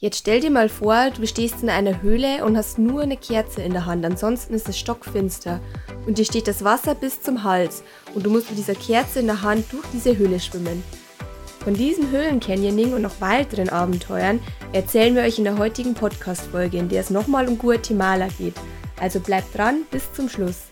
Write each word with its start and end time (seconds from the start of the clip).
Jetzt 0.00 0.18
stell 0.18 0.40
dir 0.40 0.52
mal 0.52 0.68
vor, 0.68 1.10
du 1.10 1.26
stehst 1.26 1.60
in 1.60 1.68
einer 1.68 2.02
Höhle 2.02 2.44
und 2.44 2.56
hast 2.56 2.78
nur 2.78 3.02
eine 3.02 3.16
Kerze 3.16 3.62
in 3.62 3.72
der 3.72 3.84
Hand, 3.84 4.04
ansonsten 4.04 4.54
ist 4.54 4.68
es 4.68 4.78
stockfinster 4.78 5.58
und 6.06 6.18
dir 6.18 6.24
steht 6.24 6.46
das 6.46 6.62
Wasser 6.62 6.94
bis 6.94 7.20
zum 7.20 7.42
Hals 7.42 7.82
und 8.14 8.24
du 8.24 8.30
musst 8.30 8.48
mit 8.48 8.60
dieser 8.60 8.76
Kerze 8.76 9.18
in 9.18 9.26
der 9.26 9.42
Hand 9.42 9.72
durch 9.72 9.84
diese 9.92 10.16
Höhle 10.16 10.38
schwimmen. 10.38 10.84
Von 11.64 11.74
diesem 11.74 12.12
Höhlencanyoning 12.12 12.92
und 12.92 13.02
noch 13.02 13.20
weiteren 13.20 13.70
Abenteuern 13.70 14.38
erzählen 14.72 15.16
wir 15.16 15.22
euch 15.22 15.38
in 15.38 15.44
der 15.44 15.58
heutigen 15.58 15.94
Podcast-Folge, 15.94 16.78
in 16.78 16.88
der 16.88 17.00
es 17.00 17.10
nochmal 17.10 17.48
um 17.48 17.58
Guatemala 17.58 18.28
geht. 18.38 18.54
Also 19.00 19.18
bleibt 19.18 19.58
dran 19.58 19.82
bis 19.90 20.12
zum 20.12 20.28
Schluss. 20.28 20.66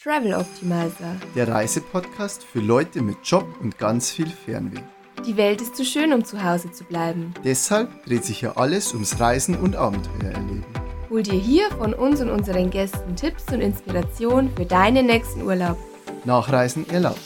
Travel 0.00 0.34
Optimizer. 0.34 1.16
Der 1.34 1.48
Reisepodcast 1.48 2.44
für 2.44 2.60
Leute 2.60 3.02
mit 3.02 3.16
Job 3.24 3.46
und 3.60 3.78
ganz 3.78 4.12
viel 4.12 4.28
Fernweh. 4.28 4.84
Die 5.26 5.36
Welt 5.36 5.60
ist 5.60 5.76
zu 5.76 5.84
schön, 5.84 6.12
um 6.12 6.24
zu 6.24 6.42
Hause 6.42 6.70
zu 6.70 6.84
bleiben. 6.84 7.34
Deshalb 7.44 8.04
dreht 8.04 8.24
sich 8.24 8.38
hier 8.38 8.56
alles 8.56 8.92
ums 8.92 9.18
Reisen 9.18 9.56
und 9.56 9.74
Abenteuer 9.74 10.30
erleben. 10.30 10.64
Hol 11.10 11.22
dir 11.22 11.38
hier 11.38 11.70
von 11.72 11.92
uns 11.92 12.20
und 12.20 12.30
unseren 12.30 12.70
Gästen 12.70 13.16
Tipps 13.16 13.44
und 13.52 13.60
Inspiration 13.60 14.50
für 14.54 14.64
deinen 14.64 15.06
nächsten 15.06 15.42
Urlaub. 15.42 15.76
Nachreisen 16.24 16.88
erlaubt. 16.90 17.20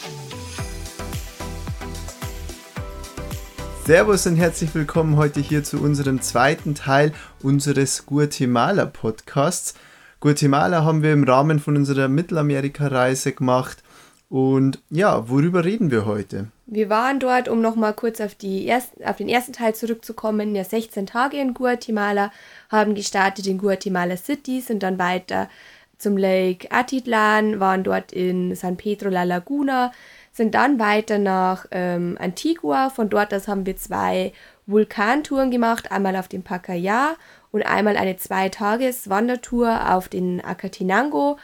Servus 3.84 4.26
und 4.26 4.36
herzlich 4.36 4.74
willkommen 4.74 5.16
heute 5.16 5.40
hier 5.40 5.62
zu 5.62 5.78
unserem 5.78 6.22
zweiten 6.22 6.74
Teil 6.74 7.12
unseres 7.42 8.06
Guatemala 8.06 8.86
Podcasts. 8.86 9.74
Guatemala 10.20 10.84
haben 10.84 11.02
wir 11.02 11.12
im 11.12 11.24
Rahmen 11.24 11.58
von 11.58 11.76
unserer 11.76 12.08
Mittelamerika-Reise 12.08 13.32
gemacht. 13.32 13.82
Und 14.32 14.78
ja, 14.88 15.28
worüber 15.28 15.62
reden 15.62 15.90
wir 15.90 16.06
heute? 16.06 16.46
Wir 16.64 16.88
waren 16.88 17.20
dort, 17.20 17.50
um 17.50 17.60
nochmal 17.60 17.92
kurz 17.92 18.18
auf, 18.18 18.34
die 18.34 18.66
ersten, 18.66 19.04
auf 19.04 19.18
den 19.18 19.28
ersten 19.28 19.52
Teil 19.52 19.74
zurückzukommen, 19.74 20.54
ja 20.54 20.64
16 20.64 21.04
Tage 21.04 21.36
in 21.36 21.52
Guatemala, 21.52 22.32
haben 22.70 22.94
gestartet 22.94 23.46
in 23.46 23.58
Guatemala 23.58 24.16
City, 24.16 24.62
sind 24.62 24.82
dann 24.82 24.98
weiter 24.98 25.50
zum 25.98 26.16
Lake 26.16 26.68
Atitlan, 26.70 27.60
waren 27.60 27.84
dort 27.84 28.12
in 28.12 28.54
San 28.54 28.78
Pedro 28.78 29.10
La 29.10 29.24
Laguna, 29.24 29.92
sind 30.32 30.54
dann 30.54 30.78
weiter 30.78 31.18
nach 31.18 31.66
ähm, 31.70 32.16
Antigua. 32.18 32.88
Von 32.88 33.10
dort 33.10 33.34
aus 33.34 33.48
haben 33.48 33.66
wir 33.66 33.76
zwei 33.76 34.32
Vulkantouren 34.64 35.50
gemacht, 35.50 35.92
einmal 35.92 36.16
auf 36.16 36.28
dem 36.28 36.42
Pacaya 36.42 37.16
und 37.50 37.66
einmal 37.66 37.98
eine 37.98 38.16
Zwei-Tages-Wandertour 38.16 39.92
auf 39.92 40.08
den 40.08 40.42
Acatinango 40.42 41.36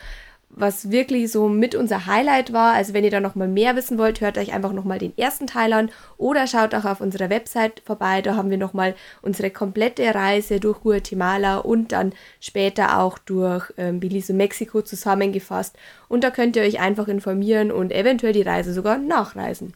was 0.51 0.91
wirklich 0.91 1.31
so 1.31 1.49
mit 1.49 1.75
unser 1.75 2.07
Highlight 2.07 2.53
war. 2.53 2.75
Also 2.75 2.95
wenn 2.95 3.05
ihr 3.05 3.11
da 3.11 3.21
nochmal 3.21 3.49
mehr 3.49 3.77
wissen 3.77 3.99
wollt, 3.99 4.21
hört 4.21 4.39
euch 4.39 4.53
einfach 4.53 4.73
nochmal 4.73 4.99
den 4.99 5.17
ersten 5.17 5.47
Teil 5.47 5.73
an 5.73 5.91
oder 6.17 6.47
schaut 6.47 6.75
auch 6.75 6.85
auf 6.85 7.01
unserer 7.01 7.31
Website 7.31 7.83
vorbei. 7.85 8.23
Da 8.23 8.37
haben 8.37 8.51
wir 8.51 8.59
nochmal 8.59 8.95
unsere 9.23 9.51
komplette 9.51 10.15
Reise 10.15 10.61
durch 10.61 10.81
Guatemala 10.81 11.59
und 11.59 11.93
dann 11.93 12.13
später 12.41 12.99
auch 12.99 13.19
durch 13.19 13.73
ähm, 13.77 14.01
Belize 14.01 14.33
und 14.33 14.39
Mexiko 14.39 14.83
zusammengefasst. 14.83 15.77
Und 16.09 16.25
da 16.25 16.31
könnt 16.31 16.57
ihr 16.57 16.63
euch 16.63 16.81
einfach 16.81 17.09
informieren 17.09 17.71
und 17.71 17.93
eventuell 17.93 18.33
die 18.33 18.43
Reise 18.43 18.73
sogar 18.73 18.99
nachreisen. 18.99 19.75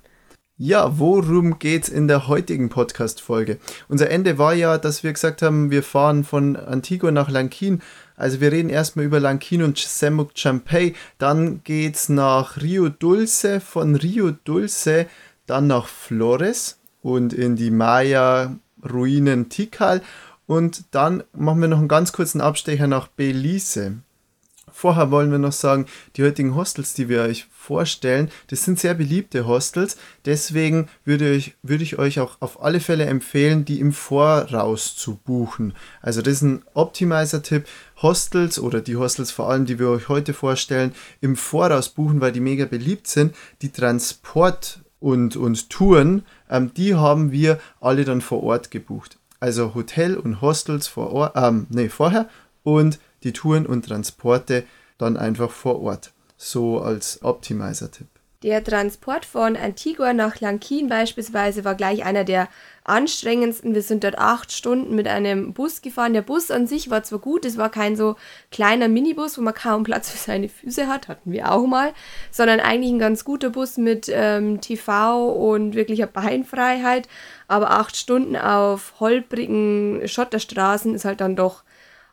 Ja, 0.64 0.98
worum 0.98 1.58
geht's 1.58 1.88
in 1.88 2.06
der 2.06 2.28
heutigen 2.28 2.68
Podcast-Folge? 2.68 3.58
Unser 3.88 4.10
Ende 4.10 4.38
war 4.38 4.54
ja, 4.54 4.78
dass 4.78 5.02
wir 5.02 5.12
gesagt 5.12 5.42
haben, 5.42 5.70
wir 5.70 5.82
fahren 5.82 6.22
von 6.22 6.54
Antigua 6.56 7.10
nach 7.10 7.30
Lankin 7.30 7.82
also 8.16 8.40
wir 8.40 8.52
reden 8.52 8.70
erstmal 8.70 9.04
über 9.04 9.20
Lankin 9.20 9.62
und 9.62 9.78
Semuc 9.78 10.32
Champey, 10.34 10.94
dann 11.18 11.62
geht's 11.64 12.08
nach 12.08 12.60
Rio 12.60 12.88
Dulce, 12.88 13.60
von 13.60 13.94
Rio 13.94 14.30
Dulce 14.30 15.06
dann 15.46 15.66
nach 15.66 15.86
Flores 15.86 16.78
und 17.02 17.32
in 17.32 17.56
die 17.56 17.70
Maya-Ruinen 17.70 19.48
Tikal 19.48 20.02
und 20.46 20.84
dann 20.90 21.24
machen 21.32 21.60
wir 21.60 21.68
noch 21.68 21.78
einen 21.78 21.88
ganz 21.88 22.12
kurzen 22.12 22.40
Abstecher 22.40 22.86
nach 22.86 23.08
Belize. 23.08 23.98
Vorher 24.72 25.10
wollen 25.10 25.30
wir 25.30 25.38
noch 25.38 25.52
sagen, 25.52 25.86
die 26.16 26.22
heutigen 26.22 26.54
Hostels, 26.54 26.94
die 26.94 27.08
wir 27.08 27.22
euch 27.22 27.46
vorstellen, 27.52 28.30
das 28.48 28.64
sind 28.64 28.80
sehr 28.80 28.94
beliebte 28.94 29.46
Hostels. 29.46 29.96
Deswegen 30.24 30.88
würde 31.04 31.32
ich, 31.32 31.54
würde 31.62 31.84
ich 31.84 31.98
euch 31.98 32.20
auch 32.20 32.36
auf 32.40 32.62
alle 32.62 32.80
Fälle 32.80 33.04
empfehlen, 33.04 33.64
die 33.64 33.80
im 33.80 33.92
Voraus 33.92 34.96
zu 34.96 35.16
buchen. 35.16 35.74
Also 36.00 36.22
das 36.22 36.34
ist 36.34 36.42
ein 36.42 36.62
Optimizer-Tipp. 36.74 37.66
Hostels 38.00 38.58
oder 38.58 38.80
die 38.80 38.96
Hostels 38.96 39.30
vor 39.30 39.48
allem, 39.48 39.64
die 39.64 39.78
wir 39.78 39.88
euch 39.88 40.08
heute 40.08 40.34
vorstellen, 40.34 40.92
im 41.20 41.36
Voraus 41.36 41.88
buchen, 41.90 42.20
weil 42.20 42.32
die 42.32 42.40
mega 42.40 42.64
beliebt 42.64 43.06
sind. 43.06 43.34
Die 43.62 43.70
Transport- 43.70 44.80
und, 44.98 45.36
und 45.36 45.70
Touren, 45.70 46.24
ähm, 46.48 46.72
die 46.74 46.94
haben 46.94 47.32
wir 47.32 47.60
alle 47.80 48.04
dann 48.04 48.20
vor 48.20 48.42
Ort 48.42 48.70
gebucht. 48.70 49.18
Also 49.40 49.74
Hotel 49.74 50.16
und 50.16 50.40
Hostels 50.40 50.86
vor 50.86 51.12
Ort, 51.12 51.32
ähm, 51.36 51.66
nee, 51.70 51.88
vorher 51.88 52.28
und 52.62 52.98
die 53.24 53.32
Touren 53.32 53.66
und 53.66 53.86
Transporte 53.86 54.64
dann 54.98 55.16
einfach 55.16 55.50
vor 55.50 55.80
Ort. 55.80 56.12
So 56.36 56.80
als 56.80 57.22
Optimizer-Tipp. 57.22 58.08
Der 58.42 58.64
Transport 58.64 59.24
von 59.24 59.56
Antigua 59.56 60.12
nach 60.12 60.40
Lankin 60.40 60.88
beispielsweise 60.88 61.64
war 61.64 61.76
gleich 61.76 62.04
einer 62.04 62.24
der 62.24 62.48
anstrengendsten. 62.82 63.72
Wir 63.72 63.82
sind 63.82 64.02
dort 64.02 64.18
acht 64.18 64.50
Stunden 64.50 64.96
mit 64.96 65.06
einem 65.06 65.52
Bus 65.52 65.80
gefahren. 65.80 66.12
Der 66.12 66.22
Bus 66.22 66.50
an 66.50 66.66
sich 66.66 66.90
war 66.90 67.04
zwar 67.04 67.20
gut, 67.20 67.44
es 67.44 67.56
war 67.56 67.70
kein 67.70 67.94
so 67.94 68.16
kleiner 68.50 68.88
Minibus, 68.88 69.38
wo 69.38 69.42
man 69.42 69.54
kaum 69.54 69.84
Platz 69.84 70.10
für 70.10 70.18
seine 70.18 70.48
Füße 70.48 70.88
hat, 70.88 71.06
hatten 71.06 71.30
wir 71.30 71.52
auch 71.52 71.68
mal, 71.68 71.92
sondern 72.32 72.58
eigentlich 72.58 72.90
ein 72.90 72.98
ganz 72.98 73.24
guter 73.24 73.50
Bus 73.50 73.76
mit 73.76 74.10
ähm, 74.12 74.60
TV 74.60 75.28
und 75.30 75.76
wirklicher 75.76 76.08
Beinfreiheit. 76.08 77.06
Aber 77.46 77.70
acht 77.70 77.96
Stunden 77.96 78.34
auf 78.34 78.94
holprigen 78.98 80.02
Schotterstraßen 80.08 80.96
ist 80.96 81.04
halt 81.04 81.20
dann 81.20 81.36
doch 81.36 81.62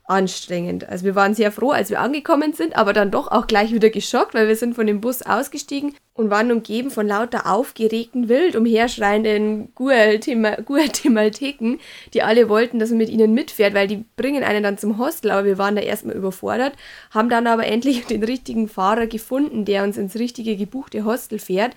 anstrengend. 0.09 0.89
Also 0.89 1.05
wir 1.05 1.15
waren 1.15 1.35
sehr 1.35 1.51
froh, 1.51 1.71
als 1.71 1.89
wir 1.89 1.99
angekommen 1.99 2.53
sind, 2.53 2.75
aber 2.75 2.93
dann 2.93 3.11
doch 3.11 3.31
auch 3.31 3.47
gleich 3.47 3.73
wieder 3.73 3.89
geschockt, 3.89 4.33
weil 4.33 4.47
wir 4.47 4.55
sind 4.55 4.75
von 4.75 4.87
dem 4.87 5.01
Bus 5.01 5.21
ausgestiegen 5.21 5.93
und 6.19 6.29
waren 6.29 6.51
umgeben 6.51 6.91
von 6.91 7.07
lauter 7.07 7.49
aufgeregten, 7.49 8.27
wild 8.27 8.55
umherschreienden 8.55 9.73
Guatemalteken, 9.75 11.79
die 12.13 12.23
alle 12.23 12.49
wollten, 12.49 12.79
dass 12.79 12.89
man 12.89 12.97
mit 12.97 13.09
ihnen 13.09 13.33
mitfährt, 13.33 13.73
weil 13.73 13.87
die 13.87 14.03
bringen 14.17 14.43
einen 14.43 14.63
dann 14.63 14.77
zum 14.77 14.97
Hostel, 14.97 15.31
aber 15.31 15.45
wir 15.45 15.57
waren 15.57 15.77
da 15.77 15.81
erstmal 15.81 16.15
überfordert, 16.15 16.73
haben 17.11 17.29
dann 17.29 17.47
aber 17.47 17.65
endlich 17.67 18.05
den 18.07 18.23
richtigen 18.23 18.67
Fahrer 18.67 19.07
gefunden, 19.07 19.63
der 19.63 19.83
uns 19.83 19.97
ins 19.97 20.15
richtige 20.15 20.57
gebuchte 20.57 21.05
Hostel 21.05 21.39
fährt. 21.39 21.71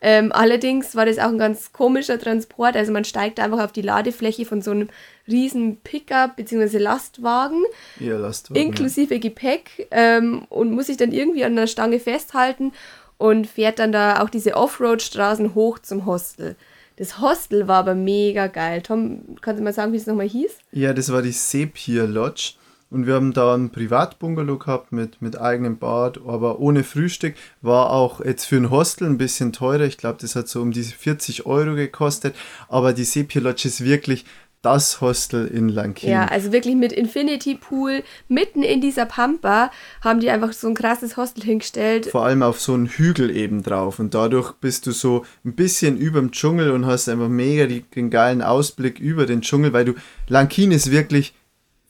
Ähm, 0.00 0.32
allerdings 0.32 0.94
war 0.94 1.06
das 1.06 1.18
auch 1.18 1.28
ein 1.28 1.38
ganz 1.38 1.72
komischer 1.72 2.18
Transport. 2.18 2.76
Also 2.76 2.92
man 2.92 3.04
steigt 3.04 3.40
einfach 3.40 3.62
auf 3.62 3.72
die 3.72 3.82
Ladefläche 3.82 4.44
von 4.44 4.62
so 4.62 4.70
einem 4.70 4.88
riesen 5.28 5.78
Pickup 5.78 6.36
bzw. 6.36 6.78
Lastwagen, 6.78 7.64
ja, 7.98 8.16
Lastwagen 8.16 8.62
inklusive. 8.62 9.18
Gepäck 9.18 9.88
ähm, 9.90 10.46
und 10.48 10.72
muss 10.72 10.86
sich 10.86 10.96
dann 10.96 11.12
irgendwie 11.12 11.44
an 11.44 11.56
der 11.56 11.66
Stange 11.66 11.98
festhalten 11.98 12.72
und 13.18 13.46
fährt 13.46 13.78
dann 13.78 13.92
da 13.92 14.22
auch 14.22 14.30
diese 14.30 14.54
Offroad-Straßen 14.54 15.54
hoch 15.54 15.78
zum 15.78 16.06
Hostel. 16.06 16.56
Das 16.96 17.20
Hostel 17.20 17.68
war 17.68 17.78
aber 17.78 17.94
mega 17.94 18.46
geil. 18.46 18.82
Tom, 18.82 19.36
kannst 19.40 19.60
du 19.60 19.64
mal 19.64 19.72
sagen, 19.72 19.92
wie 19.92 19.98
es 19.98 20.06
nochmal 20.06 20.28
hieß? 20.28 20.58
Ja, 20.72 20.92
das 20.92 21.12
war 21.12 21.22
die 21.22 21.32
Sepia 21.32 22.04
Lodge. 22.04 22.54
Und 22.96 23.06
wir 23.06 23.12
haben 23.12 23.34
da 23.34 23.54
ein 23.54 23.68
Privatbungalow 23.68 24.56
gehabt 24.56 24.90
mit, 24.90 25.20
mit 25.20 25.38
eigenem 25.38 25.76
Bad, 25.76 26.18
aber 26.26 26.60
ohne 26.60 26.82
Frühstück. 26.82 27.34
War 27.60 27.90
auch 27.90 28.24
jetzt 28.24 28.46
für 28.46 28.56
ein 28.56 28.70
Hostel 28.70 29.06
ein 29.06 29.18
bisschen 29.18 29.52
teurer. 29.52 29.84
Ich 29.84 29.98
glaube, 29.98 30.16
das 30.18 30.34
hat 30.34 30.48
so 30.48 30.62
um 30.62 30.72
diese 30.72 30.94
40 30.94 31.44
Euro 31.44 31.74
gekostet. 31.74 32.34
Aber 32.70 32.94
die 32.94 33.04
Sepia 33.04 33.42
Lodge 33.42 33.68
ist 33.68 33.84
wirklich 33.84 34.24
das 34.62 35.02
Hostel 35.02 35.46
in 35.46 35.68
Lankin. 35.68 36.08
Ja, 36.08 36.24
also 36.24 36.52
wirklich 36.52 36.74
mit 36.74 36.90
Infinity 36.90 37.56
Pool 37.56 38.02
mitten 38.28 38.62
in 38.62 38.80
dieser 38.80 39.04
Pampa 39.04 39.70
haben 40.00 40.20
die 40.20 40.30
einfach 40.30 40.54
so 40.54 40.66
ein 40.66 40.74
krasses 40.74 41.18
Hostel 41.18 41.44
hingestellt. 41.44 42.06
Vor 42.06 42.24
allem 42.24 42.42
auf 42.42 42.62
so 42.62 42.72
einen 42.72 42.86
Hügel 42.86 43.30
eben 43.30 43.62
drauf 43.62 43.98
und 43.98 44.14
dadurch 44.14 44.52
bist 44.52 44.86
du 44.86 44.92
so 44.92 45.26
ein 45.44 45.52
bisschen 45.52 45.98
über 45.98 46.18
dem 46.18 46.30
Dschungel 46.30 46.70
und 46.70 46.86
hast 46.86 47.10
einfach 47.10 47.28
mega 47.28 47.66
den 47.66 48.08
geilen 48.08 48.40
Ausblick 48.40 48.98
über 48.98 49.26
den 49.26 49.42
Dschungel, 49.42 49.74
weil 49.74 49.84
du 49.84 49.92
Lankin 50.28 50.72
ist 50.72 50.90
wirklich 50.90 51.34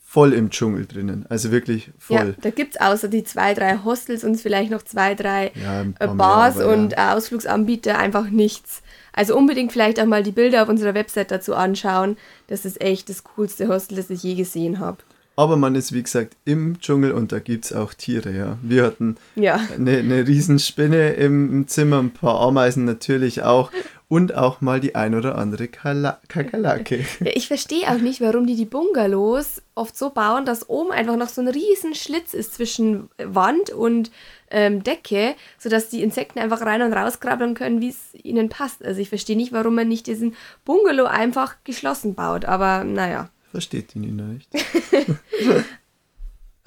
voll 0.09 0.31
im 0.31 0.49
Dschungel 0.51 0.85
drinnen. 0.85 1.25
Also 1.27 1.51
wirklich 1.51 1.91
voll. 1.99 2.15
Ja, 2.15 2.25
da 2.41 2.49
gibt 2.49 2.75
es 2.75 2.81
außer 2.81 3.09
die 3.09 3.25
zwei, 3.25 3.53
drei 3.53 3.79
Hostels 3.83 4.23
und 4.23 4.39
vielleicht 4.39 4.71
noch 4.71 4.81
zwei, 4.81 5.15
drei 5.15 5.51
ja, 5.61 5.81
äh, 5.99 6.07
Bars 6.07 6.55
mehr, 6.55 6.69
und 6.69 6.93
ja. 6.93 7.13
Ausflugsanbieter 7.13 7.99
einfach 7.99 8.29
nichts. 8.29 8.81
Also 9.11 9.35
unbedingt 9.35 9.73
vielleicht 9.73 9.99
auch 9.99 10.05
mal 10.05 10.23
die 10.23 10.31
Bilder 10.31 10.63
auf 10.63 10.69
unserer 10.69 10.93
Website 10.93 11.29
dazu 11.29 11.55
anschauen. 11.55 12.15
Das 12.47 12.63
ist 12.63 12.79
echt 12.79 13.09
das 13.09 13.25
coolste 13.25 13.67
Hostel, 13.67 13.97
das 13.97 14.09
ich 14.09 14.23
je 14.23 14.35
gesehen 14.35 14.79
habe. 14.79 14.99
Aber 15.35 15.57
man 15.57 15.75
ist, 15.75 15.91
wie 15.91 16.01
gesagt, 16.01 16.35
im 16.45 16.79
Dschungel 16.79 17.11
und 17.11 17.31
da 17.31 17.39
gibt 17.39 17.65
es 17.65 17.73
auch 17.73 17.93
Tiere, 17.93 18.31
ja. 18.31 18.57
Wir 18.63 18.85
hatten 18.85 19.17
ja. 19.35 19.59
eine, 19.75 19.97
eine 19.97 20.25
Riesenspinne 20.25 21.11
im 21.11 21.67
Zimmer, 21.67 21.99
ein 21.99 22.11
paar 22.11 22.39
Ameisen 22.39 22.85
natürlich 22.85 23.43
auch 23.43 23.71
und 24.09 24.35
auch 24.35 24.61
mal 24.61 24.79
die 24.79 24.95
ein 24.95 25.15
oder 25.15 25.37
andere 25.37 25.67
Kakerlake. 25.67 27.05
Ja, 27.19 27.31
ich 27.33 27.47
verstehe 27.47 27.89
auch 27.89 27.99
nicht, 27.99 28.21
warum 28.21 28.45
die 28.47 28.55
die 28.55 28.65
Bungalows 28.65 29.61
oft 29.75 29.97
so 29.97 30.11
bauen, 30.11 30.45
dass 30.45 30.69
oben 30.69 30.91
einfach 30.91 31.17
noch 31.17 31.29
so 31.29 31.41
ein 31.41 31.47
riesen 31.47 31.93
Schlitz 31.93 32.33
ist 32.33 32.53
zwischen 32.53 33.09
Wand 33.17 33.69
und 33.71 34.11
ähm, 34.49 34.83
Decke, 34.83 35.35
sodass 35.57 35.89
die 35.89 36.03
Insekten 36.03 36.39
einfach 36.39 36.61
rein 36.61 36.81
und 36.81 36.93
raus 36.93 37.19
krabbeln 37.19 37.53
können, 37.53 37.81
wie 37.81 37.89
es 37.89 38.13
ihnen 38.13 38.49
passt. 38.49 38.83
Also 38.83 39.01
ich 39.01 39.09
verstehe 39.09 39.35
nicht, 39.35 39.51
warum 39.51 39.75
man 39.75 39.89
nicht 39.89 40.07
diesen 40.07 40.35
Bungalow 40.63 41.05
einfach 41.05 41.55
geschlossen 41.65 42.15
baut, 42.15 42.45
aber 42.45 42.83
naja. 42.85 43.29
Versteht 43.51 43.93
die 43.93 43.99
Nina 43.99 44.23
nicht. 44.23 44.49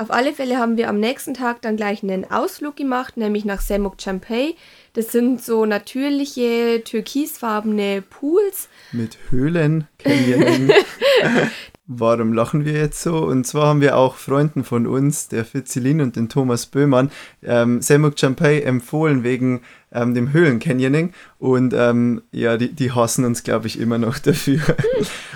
Auf 0.01 0.11
alle 0.11 0.33
Fälle 0.33 0.57
haben 0.57 0.79
wir 0.79 0.89
am 0.89 0.99
nächsten 0.99 1.35
Tag 1.35 1.61
dann 1.61 1.77
gleich 1.77 2.03
einen 2.03 2.25
Ausflug 2.31 2.75
gemacht, 2.75 3.19
nämlich 3.19 3.45
nach 3.45 3.61
Semok 3.61 4.01
Champey. 4.01 4.57
Das 4.95 5.13
sind 5.13 5.45
so 5.45 5.67
natürliche 5.67 6.81
türkisfarbene 6.83 8.03
Pools. 8.09 8.71
Mit 8.93 9.19
Höhlen, 9.29 9.89
Canyoning. 9.99 10.71
Warum 11.93 12.33
lachen 12.33 12.65
wir 12.65 12.75
jetzt 12.75 13.03
so? 13.03 13.17
Und 13.17 13.49
zwar 13.49 13.67
haben 13.67 13.81
wir 13.81 13.97
auch 13.97 14.15
Freunden 14.15 14.63
von 14.63 14.87
uns, 14.87 15.27
der 15.27 15.45
Fitzilin 15.45 16.01
und 16.01 16.15
den 16.15 16.29
Thomas 16.29 16.67
Böhmann, 16.67 17.11
ähm, 17.43 17.83
Semuk 17.83 18.17
Champey 18.17 18.63
empfohlen 18.63 19.25
wegen 19.25 19.63
ähm, 19.91 20.15
dem 20.15 20.33
Höhlencanyoning. 20.33 21.13
Und 21.41 21.75
ähm, 21.77 22.23
ja, 22.31 22.57
die, 22.57 22.73
die 22.73 22.93
hassen 22.93 23.25
uns, 23.25 23.43
glaube 23.43 23.67
ich, 23.67 23.81
immer 23.81 23.99
noch 23.99 24.19
dafür. 24.21 24.61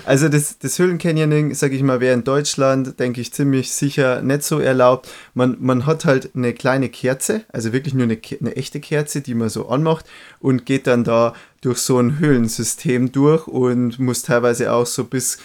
also 0.05 0.29
das, 0.29 0.57
das 0.57 0.79
Höhlencanyoning, 0.79 1.53
sage 1.53 1.75
ich 1.75 1.83
mal, 1.83 1.99
wäre 1.99 2.13
in 2.13 2.23
Deutschland, 2.23 3.01
denke 3.01 3.19
ich, 3.19 3.33
ziemlich 3.33 3.73
sicher 3.73 4.21
nicht 4.21 4.43
so 4.43 4.59
erlaubt. 4.59 5.09
Man, 5.33 5.57
man 5.59 5.85
hat 5.85 6.05
halt 6.05 6.37
eine 6.37 6.53
kleine 6.53 6.87
Kerze, 6.87 7.43
also 7.51 7.73
wirklich 7.73 7.93
nur 7.93 8.05
eine, 8.05 8.17
eine 8.39 8.55
echte 8.55 8.79
Kerze, 8.79 9.19
die 9.19 9.33
man 9.33 9.49
so 9.49 9.67
anmacht 9.67 10.05
und 10.39 10.65
geht 10.65 10.87
dann 10.87 11.03
da 11.03 11.33
durch 11.59 11.79
so 11.79 11.99
ein 11.99 12.19
Höhlensystem 12.19 13.11
durch 13.11 13.45
und 13.45 13.99
muss 13.99 14.21
teilweise 14.21 14.71
auch 14.71 14.85
so 14.85 15.03
bis 15.03 15.37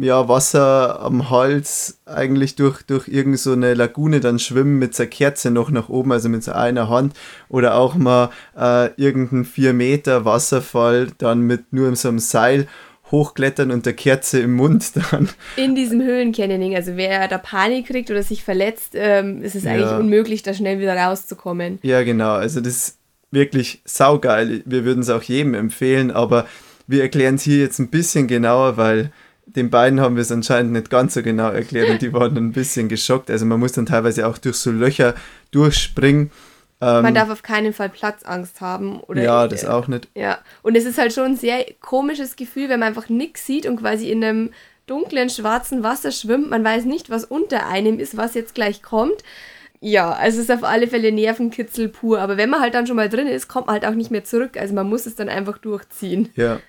ja, 0.00 0.28
Wasser 0.28 1.00
am 1.00 1.30
Hals 1.30 2.00
eigentlich 2.06 2.56
durch, 2.56 2.82
durch 2.82 3.08
irgendeine 3.08 3.36
so 3.36 3.54
Lagune 3.54 4.20
dann 4.20 4.38
schwimmen 4.38 4.78
mit 4.78 4.94
seiner 4.94 5.10
Kerze 5.10 5.50
noch 5.50 5.70
nach 5.70 5.88
oben, 5.88 6.12
also 6.12 6.28
mit 6.28 6.42
so 6.42 6.52
einer 6.52 6.88
Hand 6.88 7.14
oder 7.48 7.74
auch 7.76 7.94
mal 7.94 8.30
äh, 8.56 8.90
irgendeinen 8.96 9.44
4 9.44 9.72
Meter 9.72 10.24
Wasserfall 10.24 11.08
dann 11.18 11.42
mit 11.42 11.72
nur 11.72 11.94
so 11.96 12.08
einem 12.08 12.18
Seil 12.18 12.66
hochklettern 13.10 13.70
und 13.70 13.86
der 13.86 13.92
Kerze 13.92 14.40
im 14.40 14.54
Mund 14.54 14.92
dann. 14.94 15.28
In 15.56 15.74
diesem 15.74 16.00
Höhlencanyoning, 16.00 16.76
also 16.76 16.96
wer 16.96 17.26
da 17.28 17.38
Panik 17.38 17.88
kriegt 17.88 18.10
oder 18.10 18.22
sich 18.22 18.44
verletzt, 18.44 18.92
ähm, 18.94 19.42
ist 19.42 19.54
es 19.54 19.64
ja. 19.64 19.72
eigentlich 19.72 19.90
unmöglich, 19.90 20.42
da 20.42 20.54
schnell 20.54 20.78
wieder 20.78 20.96
rauszukommen. 20.96 21.78
Ja, 21.82 22.02
genau, 22.02 22.32
also 22.32 22.60
das 22.60 22.76
ist 22.76 22.98
wirklich 23.30 23.82
saugeil. 23.84 24.62
Wir 24.64 24.84
würden 24.84 25.00
es 25.00 25.10
auch 25.10 25.22
jedem 25.22 25.54
empfehlen, 25.54 26.10
aber 26.10 26.46
wir 26.86 27.02
erklären 27.02 27.36
es 27.36 27.42
hier 27.42 27.58
jetzt 27.58 27.78
ein 27.78 27.88
bisschen 27.88 28.26
genauer, 28.26 28.76
weil 28.76 29.12
den 29.56 29.70
beiden 29.70 30.00
haben 30.00 30.16
wir 30.16 30.22
es 30.22 30.32
anscheinend 30.32 30.72
nicht 30.72 30.90
ganz 30.90 31.14
so 31.14 31.22
genau 31.22 31.50
erklärt 31.50 31.90
und 31.90 32.02
die 32.02 32.12
waren 32.12 32.36
ein 32.36 32.52
bisschen 32.52 32.88
geschockt. 32.88 33.30
Also 33.30 33.46
man 33.46 33.60
muss 33.60 33.72
dann 33.72 33.86
teilweise 33.86 34.26
auch 34.26 34.38
durch 34.38 34.56
so 34.56 34.70
Löcher 34.70 35.14
durchspringen. 35.50 36.30
Ähm, 36.80 37.02
man 37.02 37.14
darf 37.14 37.30
auf 37.30 37.42
keinen 37.42 37.72
Fall 37.72 37.90
Platzangst 37.90 38.60
haben. 38.60 39.00
Oder 39.00 39.22
ja, 39.22 39.48
das 39.48 39.64
auch 39.64 39.88
nicht. 39.88 40.08
Ja, 40.14 40.38
und 40.62 40.76
es 40.76 40.84
ist 40.84 40.98
halt 40.98 41.12
schon 41.12 41.24
ein 41.24 41.36
sehr 41.36 41.64
komisches 41.80 42.36
Gefühl, 42.36 42.68
wenn 42.68 42.80
man 42.80 42.88
einfach 42.88 43.08
nichts 43.08 43.46
sieht 43.46 43.66
und 43.66 43.76
quasi 43.76 44.10
in 44.10 44.24
einem 44.24 44.50
dunklen, 44.86 45.30
schwarzen 45.30 45.82
Wasser 45.82 46.10
schwimmt. 46.10 46.50
Man 46.50 46.64
weiß 46.64 46.84
nicht, 46.84 47.10
was 47.10 47.24
unter 47.24 47.66
einem 47.68 47.98
ist, 47.98 48.16
was 48.16 48.34
jetzt 48.34 48.54
gleich 48.54 48.82
kommt. 48.82 49.22
Ja, 49.82 50.10
also 50.10 50.38
es 50.38 50.44
ist 50.44 50.50
auf 50.50 50.64
alle 50.64 50.88
Fälle 50.88 51.12
Nervenkitzel 51.12 51.88
pur. 51.88 52.20
Aber 52.20 52.36
wenn 52.36 52.50
man 52.50 52.60
halt 52.60 52.74
dann 52.74 52.86
schon 52.86 52.96
mal 52.96 53.08
drin 53.08 53.26
ist, 53.26 53.48
kommt 53.48 53.66
man 53.66 53.74
halt 53.74 53.86
auch 53.86 53.94
nicht 53.94 54.10
mehr 54.10 54.24
zurück. 54.24 54.56
Also 54.58 54.74
man 54.74 54.88
muss 54.88 55.06
es 55.06 55.14
dann 55.14 55.28
einfach 55.28 55.58
durchziehen. 55.58 56.30
Ja, 56.34 56.60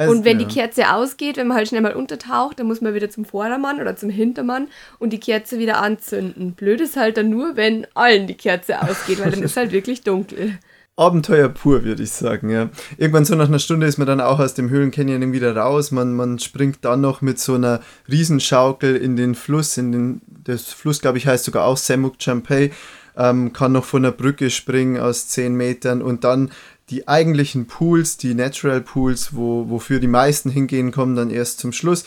also, 0.00 0.12
und 0.12 0.24
wenn 0.24 0.40
ja. 0.40 0.46
die 0.46 0.54
Kerze 0.54 0.92
ausgeht, 0.92 1.36
wenn 1.36 1.46
man 1.46 1.58
halt 1.58 1.68
schnell 1.68 1.82
mal 1.82 1.94
untertaucht, 1.94 2.58
dann 2.58 2.66
muss 2.66 2.80
man 2.80 2.94
wieder 2.94 3.10
zum 3.10 3.24
Vordermann 3.24 3.80
oder 3.80 3.96
zum 3.96 4.08
Hintermann 4.08 4.68
und 4.98 5.12
die 5.12 5.20
Kerze 5.20 5.58
wieder 5.58 5.82
anzünden. 5.82 6.52
Blöd 6.52 6.80
ist 6.80 6.96
halt 6.96 7.16
dann 7.18 7.28
nur, 7.28 7.56
wenn 7.56 7.86
allen 7.94 8.26
die 8.26 8.34
Kerze 8.34 8.80
ausgeht, 8.80 9.20
weil 9.20 9.30
dann 9.30 9.42
ist 9.42 9.56
halt 9.56 9.72
wirklich 9.72 10.02
dunkel. 10.02 10.58
Abenteuer 10.96 11.48
pur, 11.48 11.84
würde 11.84 12.02
ich 12.02 12.12
sagen, 12.12 12.50
ja. 12.50 12.68
Irgendwann 12.98 13.24
so 13.24 13.34
nach 13.34 13.48
einer 13.48 13.58
Stunde 13.58 13.86
ist 13.86 13.96
man 13.96 14.06
dann 14.06 14.20
auch 14.20 14.38
aus 14.38 14.54
dem 14.54 14.68
Höhlencanyoning 14.68 15.32
wieder 15.32 15.56
raus. 15.56 15.92
Man, 15.92 16.14
man 16.14 16.38
springt 16.38 16.78
dann 16.82 17.00
noch 17.00 17.22
mit 17.22 17.38
so 17.38 17.54
einer 17.54 17.80
Riesenschaukel 18.10 18.96
in 18.96 19.16
den 19.16 19.34
Fluss, 19.34 19.78
in 19.78 19.92
den, 19.92 20.20
das 20.44 20.72
Fluss, 20.72 21.00
glaube 21.00 21.18
ich, 21.18 21.26
heißt 21.26 21.44
sogar 21.44 21.64
auch 21.64 21.78
Semuk 21.78 22.16
Champey. 22.18 22.72
Ähm, 23.16 23.52
kann 23.52 23.72
noch 23.72 23.84
von 23.84 24.02
der 24.02 24.12
Brücke 24.12 24.50
springen 24.50 24.98
aus 24.98 25.28
10 25.28 25.54
Metern 25.54 26.00
und 26.02 26.24
dann 26.24 26.50
die 26.90 27.06
eigentlichen 27.06 27.66
Pools, 27.66 28.16
die 28.16 28.34
Natural 28.34 28.80
Pools, 28.80 29.34
wo, 29.34 29.68
wofür 29.68 30.00
die 30.00 30.08
meisten 30.08 30.50
hingehen, 30.50 30.90
kommen 30.90 31.16
dann 31.16 31.30
erst 31.30 31.60
zum 31.60 31.72
Schluss. 31.72 32.04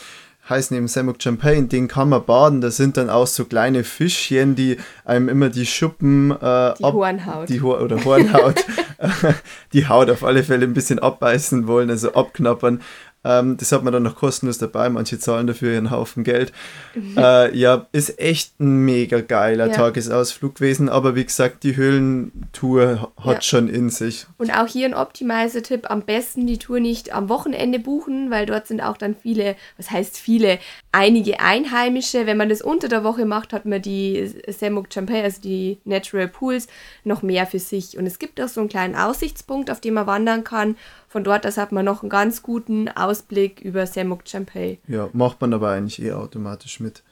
Heißen 0.49 0.75
eben 0.75 0.89
Samuk 0.89 1.23
Champagne, 1.23 1.67
den 1.67 1.87
kann 1.87 2.09
man 2.09 2.25
baden. 2.25 2.59
Das 2.59 2.75
sind 2.75 2.97
dann 2.97 3.09
auch 3.09 3.27
so 3.27 3.45
kleine 3.45 3.85
Fischchen, 3.85 4.55
die 4.55 4.75
einem 5.05 5.29
immer 5.29 5.47
die 5.47 5.65
Schuppen 5.65 6.31
äh, 6.31 6.73
die 6.77 6.83
ab, 6.83 6.93
Hornhaut. 6.93 7.47
Die 7.47 7.61
Ho 7.61 7.79
oder 7.79 8.03
Hornhaut, 8.03 8.65
die 9.73 9.87
Haut 9.87 10.09
auf 10.09 10.25
alle 10.25 10.43
Fälle 10.43 10.65
ein 10.65 10.73
bisschen 10.73 10.99
abbeißen 10.99 11.65
wollen, 11.65 11.89
also 11.89 12.13
abknappern. 12.13 12.81
Ähm, 13.25 13.57
das 13.57 13.71
hat 13.71 13.83
man 13.83 13.93
dann 13.93 14.03
noch 14.03 14.15
kostenlos 14.15 14.57
dabei. 14.57 14.89
Manche 14.89 15.19
zahlen 15.19 15.47
dafür 15.47 15.77
einen 15.77 15.91
Haufen 15.91 16.23
Geld. 16.23 16.51
Mhm. 16.93 17.17
Äh, 17.17 17.55
ja, 17.55 17.87
ist 17.91 18.19
echt 18.19 18.59
ein 18.59 18.85
mega 18.85 19.21
geiler 19.21 19.67
ja. 19.67 19.73
Tagesausflug 19.73 20.55
gewesen. 20.55 20.89
Aber 20.89 21.15
wie 21.15 21.23
gesagt, 21.23 21.63
die 21.63 21.75
Höhlentour 21.75 23.11
hat 23.17 23.35
ja. 23.35 23.41
schon 23.41 23.69
in 23.69 23.89
sich. 23.89 24.25
Und 24.37 24.51
auch 24.51 24.67
hier 24.67 24.85
ein 24.85 24.93
Optimizer-Tipp: 24.93 25.89
am 25.89 26.01
besten 26.01 26.47
die 26.47 26.57
Tour 26.57 26.79
nicht 26.79 27.13
am 27.13 27.29
Wochenende 27.29 27.79
buchen, 27.79 28.29
weil 28.29 28.45
dort 28.45 28.67
sind 28.67 28.81
auch 28.81 28.97
dann 28.97 29.15
viele, 29.15 29.55
was 29.77 29.89
heißt 29.89 30.17
viele, 30.17 30.59
einige 30.91 31.39
Einheimische. 31.39 32.25
Wenn 32.25 32.37
man 32.37 32.49
das 32.49 32.61
unter 32.61 32.89
der 32.89 33.03
Woche 33.03 33.25
macht, 33.25 33.53
hat 33.53 33.65
man 33.65 33.81
die 33.81 34.31
Semuk 34.47 34.87
Champagne, 34.93 35.23
also 35.23 35.41
die 35.41 35.79
Natural 35.85 36.27
Pools, 36.27 36.67
noch 37.03 37.21
mehr 37.21 37.45
für 37.47 37.59
sich. 37.59 37.97
Und 37.97 38.05
es 38.05 38.19
gibt 38.19 38.41
auch 38.41 38.47
so 38.47 38.59
einen 38.59 38.69
kleinen 38.69 38.95
Aussichtspunkt, 38.95 39.71
auf 39.71 39.79
dem 39.79 39.93
man 39.93 40.07
wandern 40.07 40.43
kann. 40.43 40.75
Von 41.13 41.23
dort 41.23 41.45
aus 41.45 41.57
hat 41.57 41.71
man 41.71 41.85
noch 41.85 42.01
einen 42.01 42.09
ganz 42.09 42.41
guten 42.41 42.89
Ausblick 42.89 43.61
über 43.61 43.85
Semok 43.85 44.21
Champay. 44.27 44.79
Ja, 44.87 45.11
macht 45.13 45.41
man 45.41 45.53
aber 45.53 45.69
eigentlich 45.69 46.01
eh 46.01 46.11
automatisch 46.11 46.79
mit. 46.79 47.03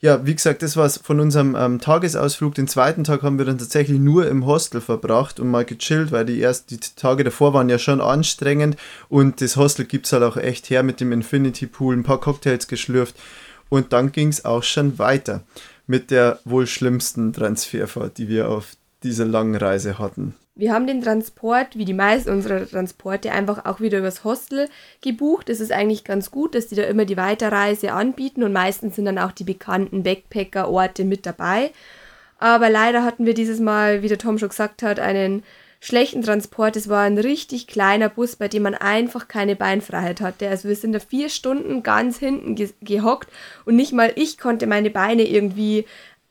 Ja, 0.00 0.24
wie 0.24 0.36
gesagt, 0.36 0.62
das 0.62 0.76
war 0.76 0.86
es 0.86 0.98
von 0.98 1.18
unserem 1.18 1.56
ähm, 1.56 1.80
Tagesausflug. 1.80 2.54
Den 2.54 2.68
zweiten 2.68 3.02
Tag 3.02 3.24
haben 3.24 3.36
wir 3.36 3.44
dann 3.44 3.58
tatsächlich 3.58 3.98
nur 3.98 4.28
im 4.28 4.46
Hostel 4.46 4.80
verbracht 4.80 5.40
und 5.40 5.50
mal 5.50 5.64
gechillt, 5.64 6.12
weil 6.12 6.24
die 6.26 6.40
ersten 6.40 6.76
die 6.76 6.94
Tage 6.94 7.24
davor 7.24 7.52
waren 7.54 7.68
ja 7.68 7.80
schon 7.80 8.00
anstrengend 8.00 8.76
und 9.08 9.40
das 9.40 9.56
Hostel 9.56 9.84
gibt 9.84 10.06
es 10.06 10.12
halt 10.12 10.22
auch 10.22 10.36
echt 10.36 10.70
her 10.70 10.84
mit 10.84 11.00
dem 11.00 11.10
Infinity 11.10 11.66
Pool, 11.66 11.96
ein 11.96 12.04
paar 12.04 12.20
Cocktails 12.20 12.68
geschlürft 12.68 13.16
und 13.68 13.92
dann 13.92 14.12
ging 14.12 14.28
es 14.28 14.44
auch 14.44 14.62
schon 14.62 15.00
weiter 15.00 15.42
mit 15.88 16.12
der 16.12 16.38
wohl 16.44 16.68
schlimmsten 16.68 17.32
Transferfahrt, 17.32 18.16
die 18.16 18.28
wir 18.28 18.48
auf 18.48 18.76
dieser 19.04 19.24
langen 19.24 19.54
Reise 19.54 19.98
hatten. 19.98 20.34
Wir 20.56 20.72
haben 20.72 20.86
den 20.86 21.02
Transport, 21.02 21.76
wie 21.76 21.84
die 21.84 21.94
meisten 21.94 22.30
unserer 22.30 22.68
Transporte, 22.68 23.32
einfach 23.32 23.64
auch 23.64 23.80
wieder 23.80 23.98
übers 23.98 24.22
Hostel 24.22 24.68
gebucht. 25.00 25.48
Es 25.48 25.58
ist 25.58 25.72
eigentlich 25.72 26.04
ganz 26.04 26.30
gut, 26.30 26.54
dass 26.54 26.68
die 26.68 26.76
da 26.76 26.84
immer 26.84 27.04
die 27.04 27.16
Weiterreise 27.16 27.92
anbieten 27.92 28.44
und 28.44 28.52
meistens 28.52 28.94
sind 28.94 29.06
dann 29.06 29.18
auch 29.18 29.32
die 29.32 29.44
bekannten 29.44 30.04
Backpacker-Orte 30.04 31.04
mit 31.04 31.26
dabei. 31.26 31.72
Aber 32.38 32.70
leider 32.70 33.02
hatten 33.02 33.26
wir 33.26 33.34
dieses 33.34 33.58
Mal, 33.58 34.02
wie 34.02 34.08
der 34.08 34.18
Tom 34.18 34.38
schon 34.38 34.48
gesagt 34.48 34.82
hat, 34.84 35.00
einen 35.00 35.42
schlechten 35.80 36.22
Transport. 36.22 36.76
Es 36.76 36.88
war 36.88 37.02
ein 37.02 37.18
richtig 37.18 37.66
kleiner 37.66 38.08
Bus, 38.08 38.36
bei 38.36 38.48
dem 38.48 38.62
man 38.62 38.74
einfach 38.74 39.28
keine 39.28 39.54
Beinfreiheit 39.56 40.20
hatte. 40.20 40.48
Also 40.48 40.68
wir 40.68 40.76
sind 40.76 40.92
da 40.92 40.98
vier 40.98 41.28
Stunden 41.28 41.82
ganz 41.82 42.18
hinten 42.18 42.54
ge 42.54 42.70
gehockt 42.80 43.28
und 43.64 43.76
nicht 43.76 43.92
mal 43.92 44.12
ich 44.14 44.38
konnte 44.38 44.66
meine 44.66 44.90
Beine 44.90 45.24
irgendwie 45.24 45.84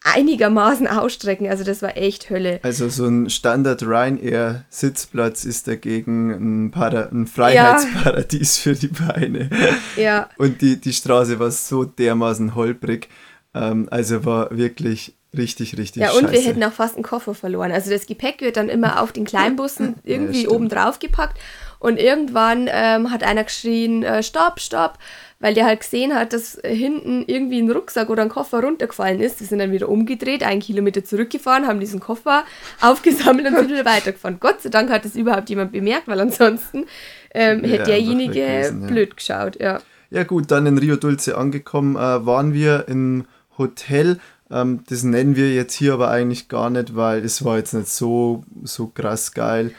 einigermaßen 0.03 0.87
ausstrecken. 0.87 1.47
Also 1.47 1.63
das 1.63 1.81
war 1.81 1.95
echt 1.97 2.29
Hölle. 2.29 2.59
Also 2.63 2.89
so 2.89 3.05
ein 3.05 3.29
Standard 3.29 3.83
Ryanair 3.83 4.65
Sitzplatz 4.69 5.45
ist 5.45 5.67
dagegen 5.67 6.31
ein, 6.65 6.71
Para 6.71 7.09
ein 7.11 7.25
Freiheitsparadies 7.25 8.63
ja. 8.63 8.73
für 8.73 8.79
die 8.79 8.87
Beine. 8.87 9.49
Ja. 9.95 10.29
Und 10.37 10.61
die, 10.61 10.79
die 10.79 10.93
Straße 10.93 11.39
war 11.39 11.51
so 11.51 11.85
dermaßen 11.85 12.55
holprig. 12.55 13.09
Ähm, 13.53 13.87
also 13.91 14.25
war 14.25 14.55
wirklich 14.55 15.15
richtig, 15.35 15.77
richtig 15.77 16.03
Ja, 16.03 16.11
und 16.11 16.21
scheiße. 16.21 16.33
wir 16.33 16.41
hätten 16.41 16.63
auch 16.63 16.73
fast 16.73 16.95
einen 16.95 17.03
Koffer 17.03 17.33
verloren. 17.33 17.71
Also 17.71 17.89
das 17.89 18.05
Gepäck 18.05 18.41
wird 18.41 18.57
dann 18.57 18.69
immer 18.69 19.01
auf 19.01 19.11
den 19.11 19.25
Kleinbussen 19.25 19.95
irgendwie 20.03 20.43
ja, 20.43 20.49
oben 20.49 20.69
drauf 20.69 20.99
gepackt. 20.99 21.39
Und 21.79 21.99
irgendwann 21.99 22.69
ähm, 22.71 23.11
hat 23.11 23.23
einer 23.23 23.43
geschrien, 23.43 24.03
äh, 24.03 24.23
stopp, 24.23 24.61
stopp, 24.61 24.97
weil 25.43 25.53
der 25.53 25.65
halt 25.65 25.81
gesehen 25.81 26.15
hat, 26.15 26.31
dass 26.31 26.57
hinten 26.63 27.25
irgendwie 27.27 27.61
ein 27.61 27.69
Rucksack 27.69 28.09
oder 28.09 28.21
ein 28.21 28.29
Koffer 28.29 28.61
runtergefallen 28.63 29.19
ist. 29.19 29.41
Die 29.41 29.43
sind 29.43 29.59
dann 29.59 29.73
wieder 29.73 29.89
umgedreht, 29.89 30.41
einen 30.41 30.61
Kilometer 30.61 31.03
zurückgefahren, 31.03 31.67
haben 31.67 31.81
diesen 31.81 31.99
Koffer 31.99 32.45
aufgesammelt 32.81 33.47
und 33.47 33.57
sind 33.57 33.69
wieder 33.69 33.83
weitergefahren. 33.83 34.37
Gott 34.39 34.61
sei 34.61 34.69
Dank 34.69 34.89
hat 34.89 35.03
das 35.03 35.15
überhaupt 35.15 35.49
jemand 35.49 35.73
bemerkt, 35.73 36.07
weil 36.07 36.21
ansonsten 36.21 36.85
ähm, 37.33 37.59
hätte 37.59 37.75
ja, 37.75 37.83
derjenige 37.83 38.33
gewesen, 38.35 38.87
blöd 38.87 39.09
ja. 39.09 39.15
geschaut. 39.15 39.59
Ja. 39.59 39.81
ja 40.11 40.23
gut, 40.23 40.49
dann 40.49 40.65
in 40.65 40.77
Rio 40.77 40.95
Dulce 40.95 41.37
angekommen, 41.37 41.97
äh, 41.97 42.25
waren 42.25 42.53
wir 42.53 42.85
im 42.87 43.25
Hotel. 43.57 44.21
Ähm, 44.49 44.85
das 44.87 45.03
nennen 45.03 45.35
wir 45.35 45.53
jetzt 45.53 45.73
hier 45.73 45.91
aber 45.91 46.09
eigentlich 46.09 46.47
gar 46.47 46.69
nicht, 46.69 46.95
weil 46.95 47.21
es 47.25 47.43
war 47.43 47.57
jetzt 47.57 47.73
nicht 47.73 47.89
so, 47.89 48.45
so 48.63 48.87
krass 48.87 49.33
geil 49.33 49.73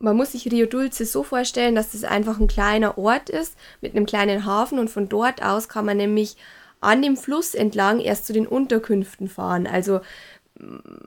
man 0.00 0.16
muss 0.16 0.32
sich 0.32 0.50
Rio 0.50 0.66
Dulce 0.66 1.04
so 1.04 1.22
vorstellen, 1.22 1.74
dass 1.74 1.92
das 1.92 2.04
einfach 2.04 2.40
ein 2.40 2.48
kleiner 2.48 2.98
Ort 2.98 3.28
ist 3.30 3.56
mit 3.80 3.94
einem 3.94 4.06
kleinen 4.06 4.44
Hafen 4.44 4.78
und 4.78 4.88
von 4.88 5.08
dort 5.08 5.42
aus 5.42 5.68
kann 5.68 5.84
man 5.84 5.98
nämlich 5.98 6.36
an 6.80 7.02
dem 7.02 7.16
Fluss 7.16 7.54
entlang 7.54 8.00
erst 8.00 8.26
zu 8.26 8.32
den 8.32 8.46
Unterkünften 8.46 9.28
fahren. 9.28 9.66
Also 9.66 10.00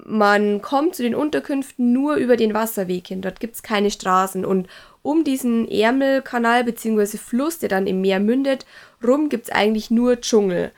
man 0.05 0.62
kommt 0.62 0.95
zu 0.95 1.03
den 1.03 1.15
Unterkünften 1.15 1.91
nur 1.91 2.15
über 2.15 2.38
den 2.38 2.53
Wasserweg 2.53 3.07
hin. 3.07 3.21
Dort 3.21 3.39
gibt 3.39 3.55
es 3.55 3.63
keine 3.63 3.91
Straßen. 3.91 4.45
Und 4.45 4.67
um 5.01 5.23
diesen 5.23 5.67
Ärmelkanal 5.69 6.63
bzw. 6.63 7.17
Fluss, 7.17 7.59
der 7.59 7.69
dann 7.69 7.88
im 7.88 8.01
Meer 8.01 8.19
mündet, 8.19 8.65
rum 9.05 9.29
gibt 9.29 9.45
es 9.45 9.51
eigentlich 9.51 9.91
nur 9.91 10.21
Dschungel. 10.21 10.71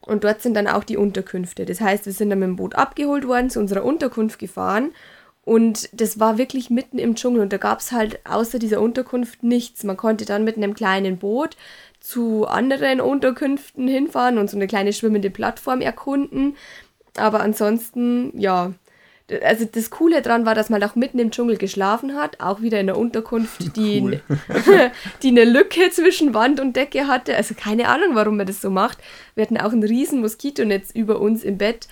Und 0.00 0.24
dort 0.24 0.40
sind 0.42 0.54
dann 0.54 0.68
auch 0.68 0.84
die 0.84 0.96
Unterkünfte. 0.96 1.64
Das 1.66 1.80
heißt, 1.80 2.06
wir 2.06 2.12
sind 2.12 2.30
dann 2.30 2.38
mit 2.38 2.48
dem 2.48 2.56
Boot 2.56 2.74
abgeholt 2.74 3.26
worden, 3.26 3.50
zu 3.50 3.60
unserer 3.60 3.84
Unterkunft 3.84 4.38
gefahren. 4.38 4.92
Und 5.48 5.88
das 5.98 6.20
war 6.20 6.36
wirklich 6.36 6.68
mitten 6.68 6.98
im 6.98 7.14
Dschungel. 7.14 7.40
Und 7.40 7.54
da 7.54 7.56
gab 7.56 7.80
es 7.80 7.90
halt 7.90 8.20
außer 8.26 8.58
dieser 8.58 8.82
Unterkunft 8.82 9.42
nichts. 9.42 9.82
Man 9.82 9.96
konnte 9.96 10.26
dann 10.26 10.44
mit 10.44 10.58
einem 10.58 10.74
kleinen 10.74 11.16
Boot 11.16 11.56
zu 12.00 12.46
anderen 12.46 13.00
Unterkünften 13.00 13.88
hinfahren 13.88 14.36
und 14.36 14.50
so 14.50 14.58
eine 14.58 14.66
kleine 14.66 14.92
schwimmende 14.92 15.30
Plattform 15.30 15.80
erkunden. 15.80 16.54
Aber 17.16 17.40
ansonsten, 17.40 18.38
ja, 18.38 18.74
also 19.42 19.64
das 19.64 19.88
Coole 19.88 20.20
daran 20.20 20.44
war, 20.44 20.54
dass 20.54 20.68
man 20.68 20.84
auch 20.84 20.96
mitten 20.96 21.18
im 21.18 21.30
Dschungel 21.30 21.56
geschlafen 21.56 22.14
hat, 22.14 22.42
auch 22.42 22.60
wieder 22.60 22.78
in 22.78 22.86
der 22.86 22.98
Unterkunft, 22.98 23.58
die, 23.76 24.02
cool. 24.02 24.20
die 25.22 25.28
eine 25.28 25.44
Lücke 25.44 25.88
zwischen 25.88 26.34
Wand 26.34 26.60
und 26.60 26.76
Decke 26.76 27.06
hatte. 27.06 27.34
Also 27.34 27.54
keine 27.54 27.88
Ahnung, 27.88 28.10
warum 28.12 28.36
man 28.36 28.46
das 28.46 28.60
so 28.60 28.68
macht. 28.68 28.98
Wir 29.34 29.44
hatten 29.44 29.56
auch 29.56 29.72
ein 29.72 29.82
riesen 29.82 30.20
Moskitonetz 30.20 30.90
über 30.90 31.22
uns 31.22 31.42
im 31.42 31.56
Bett. 31.56 31.88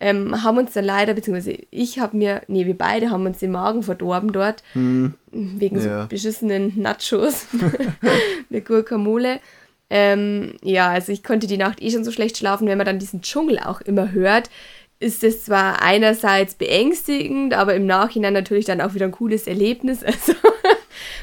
Ähm, 0.00 0.42
haben 0.42 0.56
uns 0.56 0.72
dann 0.72 0.84
leider, 0.84 1.12
beziehungsweise 1.12 1.58
ich 1.70 1.98
habe 1.98 2.16
mir, 2.16 2.42
nee, 2.48 2.64
wir 2.64 2.76
beide 2.76 3.10
haben 3.10 3.26
uns 3.26 3.38
den 3.38 3.50
Magen 3.50 3.82
verdorben 3.82 4.32
dort, 4.32 4.62
hm. 4.72 5.14
wegen 5.30 5.76
ja. 5.78 6.02
so 6.02 6.08
beschissenen 6.08 6.80
Nachos 6.80 7.46
mit 8.48 8.64
Guacamole. 8.66 9.40
Ähm, 9.90 10.54
ja, 10.62 10.88
also 10.88 11.12
ich 11.12 11.22
konnte 11.22 11.46
die 11.46 11.58
Nacht 11.58 11.82
eh 11.82 11.90
schon 11.90 12.04
so 12.04 12.12
schlecht 12.12 12.38
schlafen, 12.38 12.66
wenn 12.68 12.78
man 12.78 12.86
dann 12.86 12.98
diesen 12.98 13.22
Dschungel 13.22 13.58
auch 13.58 13.80
immer 13.80 14.12
hört 14.12 14.48
ist 15.00 15.24
es 15.24 15.46
zwar 15.46 15.82
einerseits 15.82 16.54
beängstigend, 16.54 17.54
aber 17.54 17.74
im 17.74 17.86
Nachhinein 17.86 18.34
natürlich 18.34 18.66
dann 18.66 18.82
auch 18.82 18.94
wieder 18.94 19.06
ein 19.06 19.12
cooles 19.12 19.46
Erlebnis. 19.46 20.04
Also 20.10 20.34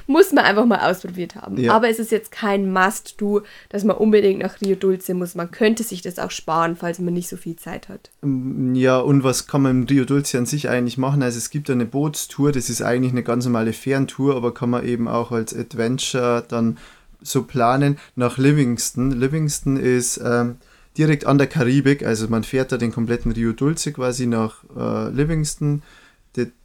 muss 0.08 0.32
man 0.32 0.46
einfach 0.46 0.66
mal 0.66 0.90
ausprobiert 0.90 1.36
haben. 1.36 1.58
Ja. 1.58 1.74
Aber 1.74 1.90
es 1.90 2.00
ist 2.00 2.12
jetzt 2.12 2.32
kein 2.32 2.72
Must-Do, 2.72 3.42
dass 3.70 3.84
man 3.84 3.98
unbedingt 3.98 4.42
nach 4.42 4.60
Rio 4.62 4.76
Dulce 4.76 5.14
muss. 5.14 5.36
Man 5.36 5.52
könnte 5.52 5.84
sich 5.84 6.02
das 6.02 6.18
auch 6.18 6.32
sparen, 6.32 6.76
falls 6.76 7.00
man 7.00 7.14
nicht 7.14 7.30
so 7.30 7.38
viel 7.38 7.58
Zeit 7.58 7.90
hat. 7.90 8.10
Mm, 8.22 8.74
ja, 8.74 8.98
und 8.98 9.24
was 9.24 9.48
kann 9.48 9.62
man 9.62 9.72
im 9.72 9.84
Rio 9.84 10.06
Dulce 10.06 10.38
an 10.38 10.46
sich 10.46 10.70
eigentlich 10.70 10.98
machen? 10.98 11.22
Also 11.22 11.38
es 11.38 11.50
gibt 11.50 11.70
eine 11.70 11.86
Bootstour, 11.86 12.52
das 12.52 12.70
ist 12.70 12.82
eigentlich 12.82 13.12
eine 13.12 13.24
ganz 13.24 13.46
normale 13.46 13.74
Ferntour, 13.74 14.36
aber 14.36 14.54
kann 14.54 14.70
man 14.70 14.86
eben 14.86 15.08
auch 15.08 15.32
als 15.32 15.56
Adventure 15.56 16.44
dann 16.48 16.78
so 17.22 17.44
planen 17.44 17.98
nach 18.16 18.38
Livingston. 18.38 19.12
Livingston 19.12 19.78
ist... 19.78 20.22
Ähm, 20.24 20.58
direkt 20.98 21.26
an 21.26 21.38
der 21.38 21.48
Karibik. 21.48 22.04
Also 22.04 22.28
man 22.28 22.44
fährt 22.44 22.72
da 22.72 22.78
den 22.78 22.92
kompletten 22.92 23.32
Rio 23.32 23.54
Dulce 23.54 23.92
quasi 23.94 24.26
nach 24.26 24.64
äh, 24.76 25.10
Livingston. 25.10 25.84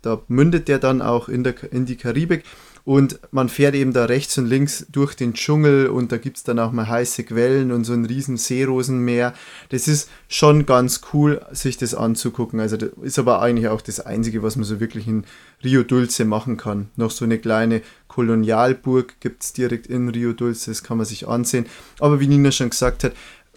Da 0.03 0.21
mündet 0.29 0.69
der 0.69 0.79
dann 0.79 1.01
auch 1.01 1.29
in, 1.29 1.45
der, 1.45 1.55
in 1.73 1.87
die 1.87 1.97
Karibik. 1.97 2.45
Und 2.85 3.21
man 3.31 3.49
fährt 3.49 3.77
eben 3.77 3.93
da 3.93 4.07
rechts 4.07 4.37
und 4.39 4.47
links 4.47 4.87
durch 4.91 5.15
den 5.15 5.35
Dschungel 5.35 5.87
und 5.87 6.11
da 6.11 6.19
gibt 6.19 6.39
es 6.39 6.43
dann 6.43 6.59
auch 6.59 6.73
mal 6.73 6.89
heiße 6.89 7.23
Quellen 7.23 7.71
und 7.71 7.85
so 7.85 7.93
ein 7.93 8.05
riesen 8.05 8.37
Seerosenmeer. 8.37 9.35
Das 9.69 9.87
ist 9.87 10.11
schon 10.29 10.67
ganz 10.67 11.01
cool, 11.13 11.41
sich 11.53 11.77
das 11.77 11.95
anzugucken. 11.95 12.59
Also 12.59 12.77
das 12.77 12.91
ist 13.03 13.21
aber 13.21 13.41
eigentlich 13.41 13.69
auch 13.69 13.83
das 13.83 14.01
Einzige, 14.01 14.43
was 14.43 14.57
man 14.57 14.65
so 14.65 14.81
wirklich 14.81 15.07
in 15.07 15.25
Rio 15.63 15.85
Dulce 15.85 16.25
machen 16.25 16.57
kann. 16.57 16.89
Noch 16.97 17.13
so 17.13 17.25
eine 17.25 17.39
kleine 17.39 17.83
Kolonialburg 18.09 19.21
gibt 19.21 19.45
es 19.45 19.53
direkt 19.53 19.87
in 19.87 20.09
Rio 20.09 20.33
Dulce, 20.33 20.67
das 20.67 20.83
kann 20.83 20.97
man 20.97 21.07
sich 21.07 21.29
ansehen. 21.29 21.67
Aber 22.01 22.19
wie 22.19 22.27
Nina 22.27 22.51
schon 22.51 22.71
gesagt 22.71 23.05
hat, 23.05 23.13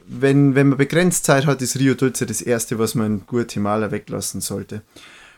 wenn, 0.08 0.54
wenn 0.54 0.70
man 0.70 0.78
begrenzt 0.78 1.26
Zeit 1.26 1.48
hat, 1.48 1.64
ist 1.64 1.80
Rio 1.80 1.96
Dulce 1.96 2.28
das 2.28 2.42
erste, 2.42 2.78
was 2.78 2.94
man 2.94 3.06
in 3.08 3.26
Guatemala 3.26 3.90
weglassen 3.90 4.40
sollte. 4.40 4.84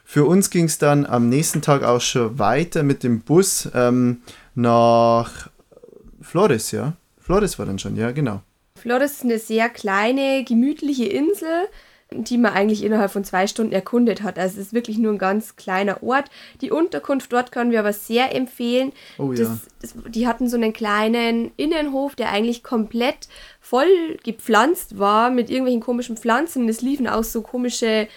Für 0.09 0.23
uns 0.23 0.49
ging 0.51 0.63
es 0.63 0.77
dann 0.77 1.05
am 1.05 1.27
nächsten 1.27 1.61
Tag 1.61 1.83
auch 1.83 1.99
schon 1.99 2.39
weiter 2.39 2.81
mit 2.81 3.03
dem 3.03 3.19
Bus 3.19 3.69
ähm, 3.75 4.21
nach 4.55 5.49
Flores, 6.21 6.71
ja. 6.71 6.93
Flores 7.19 7.59
war 7.59 7.65
dann 7.65 7.77
schon, 7.77 7.97
ja, 7.97 8.11
genau. 8.11 8.41
Flores 8.81 9.15
ist 9.15 9.23
eine 9.25 9.37
sehr 9.37 9.67
kleine, 9.67 10.45
gemütliche 10.45 11.07
Insel 11.07 11.67
die 12.09 12.37
man 12.37 12.53
eigentlich 12.53 12.85
innerhalb 12.85 13.11
von 13.11 13.25
zwei 13.25 13.47
Stunden 13.47 13.73
erkundet 13.73 14.23
hat. 14.23 14.39
Also 14.39 14.61
es 14.61 14.67
ist 14.67 14.73
wirklich 14.73 14.97
nur 14.97 15.11
ein 15.11 15.17
ganz 15.17 15.57
kleiner 15.57 16.01
Ort. 16.03 16.29
Die 16.61 16.71
Unterkunft 16.71 17.33
dort 17.33 17.51
können 17.51 17.71
wir 17.71 17.79
aber 17.79 17.91
sehr 17.91 18.33
empfehlen. 18.33 18.93
Oh, 19.17 19.33
ja. 19.33 19.39
das, 19.39 19.67
das, 19.81 19.93
die 20.07 20.25
hatten 20.25 20.47
so 20.47 20.55
einen 20.55 20.71
kleinen 20.71 21.51
Innenhof, 21.57 22.15
der 22.15 22.31
eigentlich 22.31 22.63
komplett 22.63 23.27
voll 23.59 24.17
gepflanzt 24.23 24.97
war 24.97 25.29
mit 25.29 25.49
irgendwelchen 25.49 25.81
komischen 25.81 26.15
Pflanzen. 26.15 26.69
Es 26.69 26.81
liefen 26.81 27.07
auch 27.09 27.25
so 27.25 27.41
komische 27.41 28.07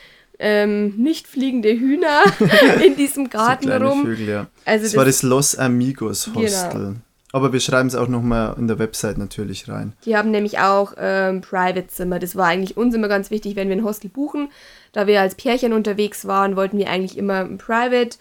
ähm, 0.40 0.97
nicht 0.97 1.28
fliegende 1.28 1.70
Hühner 1.70 2.23
in 2.85 2.97
diesem 2.97 3.28
Garten 3.28 3.68
so 3.68 3.76
rum. 3.76 4.06
Vögel, 4.06 4.28
ja. 4.28 4.47
Also 4.64 4.85
das, 4.85 4.92
das 4.92 4.97
war 4.97 5.04
das 5.04 5.23
Los 5.23 5.56
Amigos 5.56 6.30
Hostel. 6.35 6.70
Genau. 6.73 6.94
Aber 7.32 7.52
wir 7.52 7.61
schreiben 7.61 7.87
es 7.87 7.94
auch 7.94 8.09
nochmal 8.09 8.56
in 8.59 8.66
der 8.66 8.80
Website 8.80 9.18
natürlich 9.18 9.68
rein. 9.68 9.92
Die 10.04 10.16
haben 10.16 10.32
nämlich 10.32 10.59
auch 10.59 10.94
ähm, 10.99 11.42
Private-Zimmer. 11.42 12.18
Das 12.18 12.35
war 12.35 12.47
eigentlich 12.47 12.76
uns 12.76 12.94
immer 12.94 13.06
ganz 13.06 13.30
wichtig, 13.30 13.54
wenn 13.54 13.68
wir 13.68 13.76
ein 13.76 13.85
Hostel 13.85 14.09
buchen. 14.09 14.49
Da 14.92 15.06
wir 15.06 15.20
als 15.20 15.37
Pärchen 15.37 15.73
unterwegs 15.73 16.26
waren, 16.26 16.56
wollten 16.56 16.78
wir 16.78 16.90
eigentlich 16.90 17.16
immer 17.16 17.40
ein 17.40 17.59
Private 17.59 18.16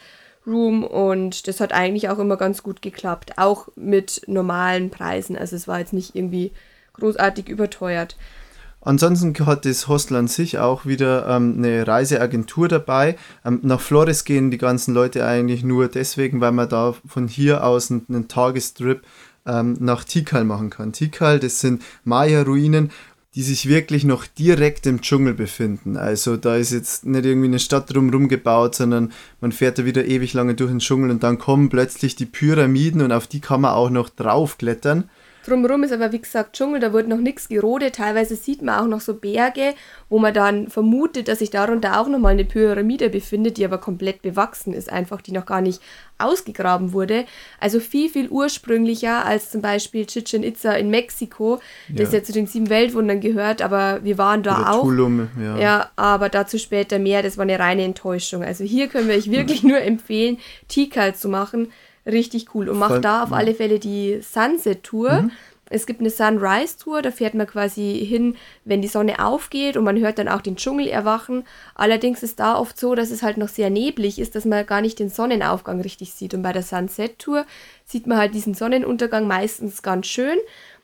Room 0.46 0.84
und 0.84 1.48
das 1.48 1.60
hat 1.60 1.74
eigentlich 1.74 2.10
auch 2.10 2.20
immer 2.20 2.38
ganz 2.38 2.62
gut 2.62 2.82
geklappt. 2.82 3.34
Auch 3.38 3.70
mit 3.76 4.22
normalen 4.28 4.90
Preisen. 4.92 5.36
Also 5.36 5.56
es 5.56 5.68
war 5.68 5.80
jetzt 5.80 5.94
nicht 5.94 6.16
irgendwie 6.16 6.52
großartig 6.94 7.50
überteuert. 7.50 8.16
Ansonsten 8.82 9.34
hat 9.46 9.66
das 9.66 9.88
Hostel 9.88 10.16
an 10.16 10.28
sich 10.28 10.58
auch 10.58 10.86
wieder 10.86 11.28
ähm, 11.28 11.56
eine 11.58 11.86
Reiseagentur 11.86 12.68
dabei. 12.68 13.18
Ähm, 13.44 13.60
nach 13.64 13.82
Flores 13.82 14.24
gehen 14.24 14.52
die 14.52 14.58
ganzen 14.58 14.94
Leute 14.94 15.26
eigentlich 15.26 15.64
nur 15.64 15.90
deswegen, 15.90 16.40
weil 16.40 16.54
man 16.54 16.70
da 16.70 16.96
von 17.06 17.28
hier 17.28 17.66
aus 17.66 17.92
einen, 17.92 18.06
einen 18.08 18.28
Tagestrip 18.30 19.02
ähm, 19.46 19.76
nach 19.80 20.04
Tikal 20.06 20.46
machen 20.46 20.70
kann. 20.70 20.94
Tikal, 20.94 21.40
das 21.40 21.60
sind 21.60 21.82
Maya-Ruinen, 22.06 22.92
die 23.36 23.44
sich 23.44 23.68
wirklich 23.68 24.06
noch 24.06 24.26
direkt 24.26 24.88
im 24.88 25.02
Dschungel 25.02 25.34
befinden. 25.34 25.98
Also 25.98 26.36
da 26.36 26.56
ist 26.56 26.72
jetzt 26.72 27.06
nicht 27.06 27.26
irgendwie 27.26 27.48
eine 27.48 27.60
Stadt 27.60 27.94
drumherum 27.94 28.28
gebaut, 28.28 28.76
sondern 28.76 29.12
man 29.40 29.52
fährt 29.52 29.78
da 29.78 29.86
wieder 29.86 30.06
ewig 30.06 30.34
lange 30.34 30.56
durch 30.56 30.72
den 30.72 30.80
Dschungel 30.80 31.12
und 31.12 31.22
dann 31.22 31.38
kommen 31.38 31.70
plötzlich 31.70 32.16
die 32.16 32.26
Pyramiden 32.26 33.02
und 33.02 33.12
auf 33.12 33.28
die 33.28 33.40
kann 33.40 33.62
man 33.62 33.74
auch 33.74 33.90
noch 33.90 34.10
draufklettern. 34.10 35.10
Drumherum 35.50 35.84
ist 35.84 35.92
aber, 35.92 36.12
wie 36.12 36.20
gesagt, 36.20 36.56
Dschungel, 36.56 36.80
da 36.80 36.94
wird 36.94 37.08
noch 37.08 37.18
nichts 37.18 37.50
gerodet. 37.50 37.96
Teilweise 37.96 38.36
sieht 38.36 38.62
man 38.62 38.80
auch 38.80 38.88
noch 38.88 39.02
so 39.02 39.16
Berge, 39.16 39.74
wo 40.10 40.20
man 40.20 40.34
dann 40.34 40.70
vermutet, 40.70 41.28
dass 41.28 41.40
sich 41.40 41.50
darunter 41.50 42.00
auch 42.00 42.08
nochmal 42.08 42.34
eine 42.34 42.46
Pyramide 42.46 43.10
befindet, 43.10 43.58
die 43.58 43.66
aber 43.66 43.80
komplett 43.80 44.22
bewachsen 44.22 44.74
ist, 44.74 44.92
einfach 44.92 45.22
die 45.22 45.32
noch 45.32 45.46
gar 45.46 45.62
nicht 45.62 45.82
ausgegraben 46.20 46.94
wurde. 46.94 47.26
Also 47.60 47.80
viel, 47.80 48.10
viel 48.10 48.30
ursprünglicher 48.30 49.26
als 49.26 49.52
zum 49.52 49.62
Beispiel 49.62 50.06
Chichen 50.06 50.44
Itza 50.44 50.74
in 50.74 50.90
Mexiko, 50.90 51.60
ja. 51.88 51.96
das 51.96 52.14
ja 52.14 52.24
zu 52.24 52.32
den 52.32 52.46
sieben 52.46 52.70
Weltwundern 52.70 53.22
gehört, 53.22 53.62
aber 53.62 54.04
wir 54.04 54.18
waren 54.18 54.44
da 54.44 54.60
Oder 54.60 54.74
auch. 54.74 54.84
Tulum, 54.84 55.30
ja. 55.42 55.58
ja, 55.58 55.90
aber 55.96 56.30
dazu 56.30 56.58
später 56.58 57.00
mehr, 57.00 57.24
das 57.24 57.38
war 57.38 57.44
eine 57.44 57.60
reine 57.60 57.84
Enttäuschung. 57.84 58.44
Also 58.44 58.64
hier 58.64 58.88
können 58.88 59.08
wir 59.08 59.16
euch 59.16 59.32
wirklich 59.32 59.64
nur 59.64 59.82
empfehlen, 59.82 60.38
Tikal 60.68 61.16
zu 61.16 61.30
machen 61.30 61.70
richtig 62.12 62.54
cool 62.54 62.70
und 62.70 62.78
macht 62.78 63.04
da 63.04 63.24
auf 63.24 63.34
alle 63.34 63.54
Fälle 63.54 63.80
die 63.80 64.20
Sunset-Tour. 64.22 65.24
Mhm. 65.24 65.32
Es 65.72 65.86
gibt 65.86 66.00
eine 66.00 66.10
Sunrise-Tour, 66.10 67.04
da 67.04 67.12
fährt 67.12 67.36
man 67.36 67.46
quasi 67.46 68.04
hin, 68.04 68.36
wenn 68.66 68.82
die 68.82 68.88
Sonne 68.88 69.24
aufgeht 69.24 69.78
und 69.78 69.84
man 69.84 70.00
hört 70.00 70.18
dann 70.18 70.28
auch 70.28 70.42
den 70.42 70.56
Dschungel 70.56 70.88
erwachen. 70.88 71.44
Allerdings 71.76 72.24
ist 72.24 72.40
da 72.40 72.58
oft 72.58 72.80
so, 72.80 72.96
dass 72.96 73.12
es 73.12 73.22
halt 73.22 73.38
noch 73.38 73.50
sehr 73.50 73.70
neblig 73.70 74.18
ist, 74.18 74.34
dass 74.34 74.46
man 74.46 74.66
gar 74.66 74.82
nicht 74.82 74.98
den 74.98 75.10
Sonnenaufgang 75.10 75.80
richtig 75.82 76.14
sieht. 76.14 76.34
Und 76.34 76.42
bei 76.42 76.54
der 76.54 76.64
Sunset-Tour 76.64 77.46
sieht 77.86 78.08
man 78.08 78.18
halt 78.18 78.34
diesen 78.34 78.56
Sonnenuntergang 78.56 79.28
meistens 79.28 79.84
ganz 79.84 80.08
schön 80.08 80.38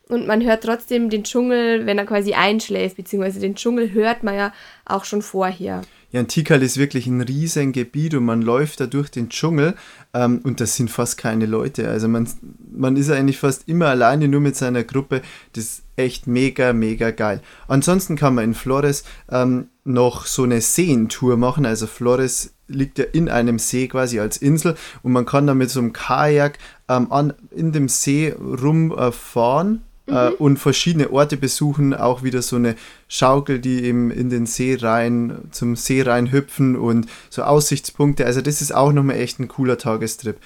und 0.07 0.27
man 0.27 0.43
hört 0.43 0.63
trotzdem 0.63 1.09
den 1.09 1.23
Dschungel, 1.23 1.85
wenn 1.85 1.97
er 1.97 2.05
quasi 2.05 2.33
einschläft, 2.33 2.97
beziehungsweise 2.97 3.39
den 3.39 3.55
Dschungel 3.55 3.91
hört 3.91 4.23
man 4.23 4.35
ja 4.35 4.53
auch 4.85 5.03
schon 5.03 5.21
vorher. 5.21 5.81
Ja, 6.11 6.21
und 6.21 6.27
Tikal 6.27 6.63
ist 6.63 6.77
wirklich 6.77 7.07
ein 7.07 7.21
riesen 7.21 7.71
Gebiet 7.71 8.13
und 8.13 8.25
man 8.25 8.41
läuft 8.41 8.79
da 8.79 8.87
durch 8.87 9.09
den 9.09 9.29
Dschungel 9.29 9.75
ähm, 10.13 10.39
und 10.43 10.61
das 10.61 10.75
sind 10.75 10.89
fast 10.89 11.17
keine 11.17 11.45
Leute. 11.45 11.89
Also 11.89 12.07
man, 12.07 12.27
man 12.71 12.95
ist 12.95 13.09
eigentlich 13.09 13.39
fast 13.39 13.67
immer 13.67 13.87
alleine 13.87 14.27
nur 14.27 14.41
mit 14.41 14.55
seiner 14.55 14.83
Gruppe. 14.83 15.21
Das 15.53 15.63
ist 15.63 15.83
echt 15.95 16.27
mega, 16.27 16.73
mega 16.73 17.11
geil. 17.11 17.41
Ansonsten 17.67 18.15
kann 18.15 18.35
man 18.35 18.45
in 18.45 18.53
Flores 18.53 19.03
ähm, 19.29 19.67
noch 19.83 20.25
so 20.25 20.43
eine 20.43 20.61
Seentour 20.61 21.37
machen. 21.37 21.65
Also 21.65 21.87
Flores 21.87 22.53
liegt 22.67 22.97
ja 22.97 23.05
in 23.05 23.29
einem 23.29 23.59
See 23.59 23.87
quasi 23.87 24.19
als 24.19 24.37
Insel 24.37 24.75
und 25.03 25.11
man 25.11 25.25
kann 25.25 25.47
da 25.47 25.53
mit 25.53 25.69
so 25.69 25.79
einem 25.79 25.93
Kajak 25.93 26.57
ähm, 26.89 27.11
an, 27.11 27.33
in 27.51 27.71
dem 27.71 27.87
See 27.87 28.33
rumfahren. 28.33 29.75
Äh, 29.75 29.84
äh, 30.07 30.29
mhm. 30.29 30.35
und 30.37 30.57
verschiedene 30.57 31.11
Orte 31.11 31.37
besuchen, 31.37 31.93
auch 31.93 32.23
wieder 32.23 32.41
so 32.41 32.55
eine 32.55 32.75
Schaukel, 33.07 33.59
die 33.59 33.83
eben 33.83 34.11
in 34.11 34.29
den 34.29 34.45
See 34.45 34.77
rein, 34.79 35.47
zum 35.51 35.75
See 35.75 36.01
rein 36.01 36.31
hüpfen 36.31 36.75
und 36.75 37.07
so 37.29 37.43
Aussichtspunkte. 37.43 38.25
Also 38.25 38.41
das 38.41 38.61
ist 38.61 38.73
auch 38.73 38.91
nochmal 38.91 39.17
echt 39.17 39.39
ein 39.39 39.47
cooler 39.47 39.77
Tagestrip. 39.77 40.37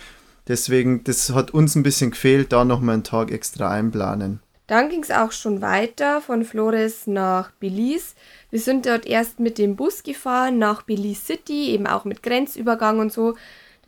Deswegen, 0.48 1.04
das 1.04 1.30
hat 1.32 1.52
uns 1.52 1.76
ein 1.76 1.84
bisschen 1.84 2.12
gefehlt, 2.12 2.52
da 2.52 2.66
nochmal 2.66 2.94
einen 2.94 3.04
Tag 3.04 3.32
extra 3.32 3.70
einplanen. 3.70 4.40
Dann 4.66 4.90
ging 4.90 5.02
es 5.02 5.12
auch 5.12 5.32
schon 5.32 5.62
weiter 5.62 6.22
von 6.22 6.46
Flores 6.46 7.08
nach 7.08 7.52
Belize. 7.60 8.14
Wir 8.52 8.60
sind 8.60 8.86
dort 8.86 9.08
erst 9.08 9.40
mit 9.40 9.58
dem 9.58 9.76
Bus 9.76 10.04
gefahren 10.04 10.60
nach 10.60 10.84
Belize 10.84 11.22
City, 11.22 11.72
eben 11.72 11.88
auch 11.88 12.06
mit 12.06 12.22
Grenzübergang 12.24 13.00
und 13.00 13.12
so. 13.12 13.36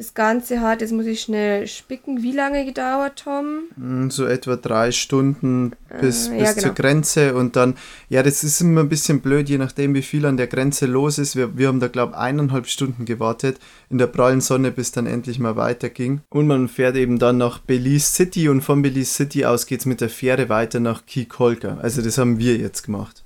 Das 0.01 0.15
Ganze 0.15 0.61
hat, 0.61 0.81
jetzt 0.81 0.93
muss 0.93 1.05
ich 1.05 1.21
schnell 1.21 1.67
spicken, 1.67 2.23
wie 2.23 2.31
lange 2.31 2.65
gedauert, 2.65 3.21
Tom? 3.23 3.65
Hm, 3.75 4.09
so 4.09 4.25
etwa 4.25 4.55
drei 4.55 4.91
Stunden 4.91 5.73
bis, 6.01 6.27
äh, 6.27 6.31
bis 6.31 6.41
ja, 6.41 6.53
genau. 6.53 6.61
zur 6.61 6.73
Grenze 6.73 7.35
und 7.35 7.55
dann, 7.55 7.75
ja, 8.09 8.23
das 8.23 8.43
ist 8.43 8.61
immer 8.61 8.81
ein 8.81 8.89
bisschen 8.89 9.21
blöd, 9.21 9.47
je 9.47 9.59
nachdem, 9.59 9.93
wie 9.93 10.01
viel 10.01 10.25
an 10.25 10.37
der 10.37 10.47
Grenze 10.47 10.87
los 10.87 11.19
ist. 11.19 11.35
Wir, 11.35 11.55
wir 11.55 11.67
haben 11.67 11.79
da, 11.79 11.87
glaube 11.87 12.13
ich, 12.13 12.17
eineinhalb 12.17 12.65
Stunden 12.65 13.05
gewartet 13.05 13.59
in 13.91 13.99
der 13.99 14.07
prallen 14.07 14.41
Sonne, 14.41 14.71
bis 14.71 14.91
dann 14.91 15.05
endlich 15.05 15.37
mal 15.37 15.55
weiterging. 15.55 16.21
Und 16.31 16.47
man 16.47 16.67
fährt 16.67 16.95
eben 16.95 17.19
dann 17.19 17.37
nach 17.37 17.59
Belize 17.59 18.11
City 18.11 18.49
und 18.49 18.61
von 18.61 18.81
Belize 18.81 19.13
City 19.13 19.45
aus 19.45 19.67
geht 19.67 19.81
es 19.81 19.85
mit 19.85 20.01
der 20.01 20.09
Fähre 20.09 20.49
weiter 20.49 20.79
nach 20.79 21.05
Kikolka. 21.05 21.77
Also 21.79 22.01
das 22.01 22.17
haben 22.17 22.39
wir 22.39 22.57
jetzt 22.57 22.81
gemacht. 22.81 23.23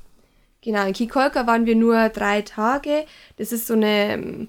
Genau, 0.61 0.85
in 0.85 0.93
Kikolka 0.93 1.47
waren 1.47 1.67
wir 1.67 1.75
nur 1.75 2.09
drei 2.09 2.41
Tage. 2.41 3.05
Das 3.37 3.53
ist 3.53 3.67
so 3.67 3.75
eine 3.75 4.47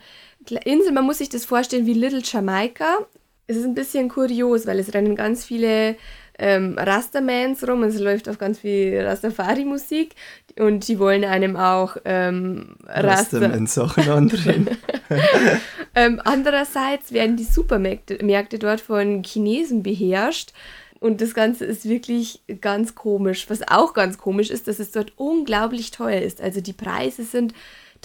Insel, 0.50 0.92
man 0.92 1.04
muss 1.04 1.18
sich 1.18 1.28
das 1.28 1.44
vorstellen 1.44 1.86
wie 1.86 1.94
Little 1.94 2.22
Jamaica. 2.22 2.98
Es 3.46 3.56
ist 3.56 3.64
ein 3.64 3.74
bisschen 3.74 4.08
kurios, 4.08 4.66
weil 4.66 4.78
es 4.78 4.92
rennen 4.92 5.14
ganz 5.14 5.44
viele 5.44 5.96
ähm, 6.38 6.76
Rastamans 6.78 7.66
rum 7.66 7.82
und 7.82 7.88
es 7.88 8.00
läuft 8.00 8.28
auf 8.28 8.38
ganz 8.38 8.58
viel 8.58 9.00
Rastafari-Musik 9.00 10.14
und 10.58 10.86
die 10.88 10.98
wollen 10.98 11.24
einem 11.24 11.56
auch 11.56 11.96
ähm, 12.04 12.76
Rastaman-Sachen 12.86 14.08
andrehen. 14.10 14.68
ähm, 15.94 16.20
andererseits 16.24 17.12
werden 17.12 17.36
die 17.36 17.44
Supermärkte 17.44 18.22
Märkte 18.24 18.58
dort 18.58 18.80
von 18.80 19.22
Chinesen 19.22 19.82
beherrscht 19.82 20.52
und 20.98 21.20
das 21.20 21.34
Ganze 21.34 21.64
ist 21.64 21.88
wirklich 21.88 22.42
ganz 22.60 22.94
komisch. 22.94 23.48
Was 23.48 23.66
auch 23.68 23.94
ganz 23.94 24.18
komisch 24.18 24.50
ist, 24.50 24.68
dass 24.68 24.78
es 24.78 24.90
dort 24.90 25.12
unglaublich 25.16 25.90
teuer 25.90 26.20
ist. 26.20 26.40
Also 26.40 26.60
die 26.60 26.72
Preise 26.72 27.24
sind 27.24 27.54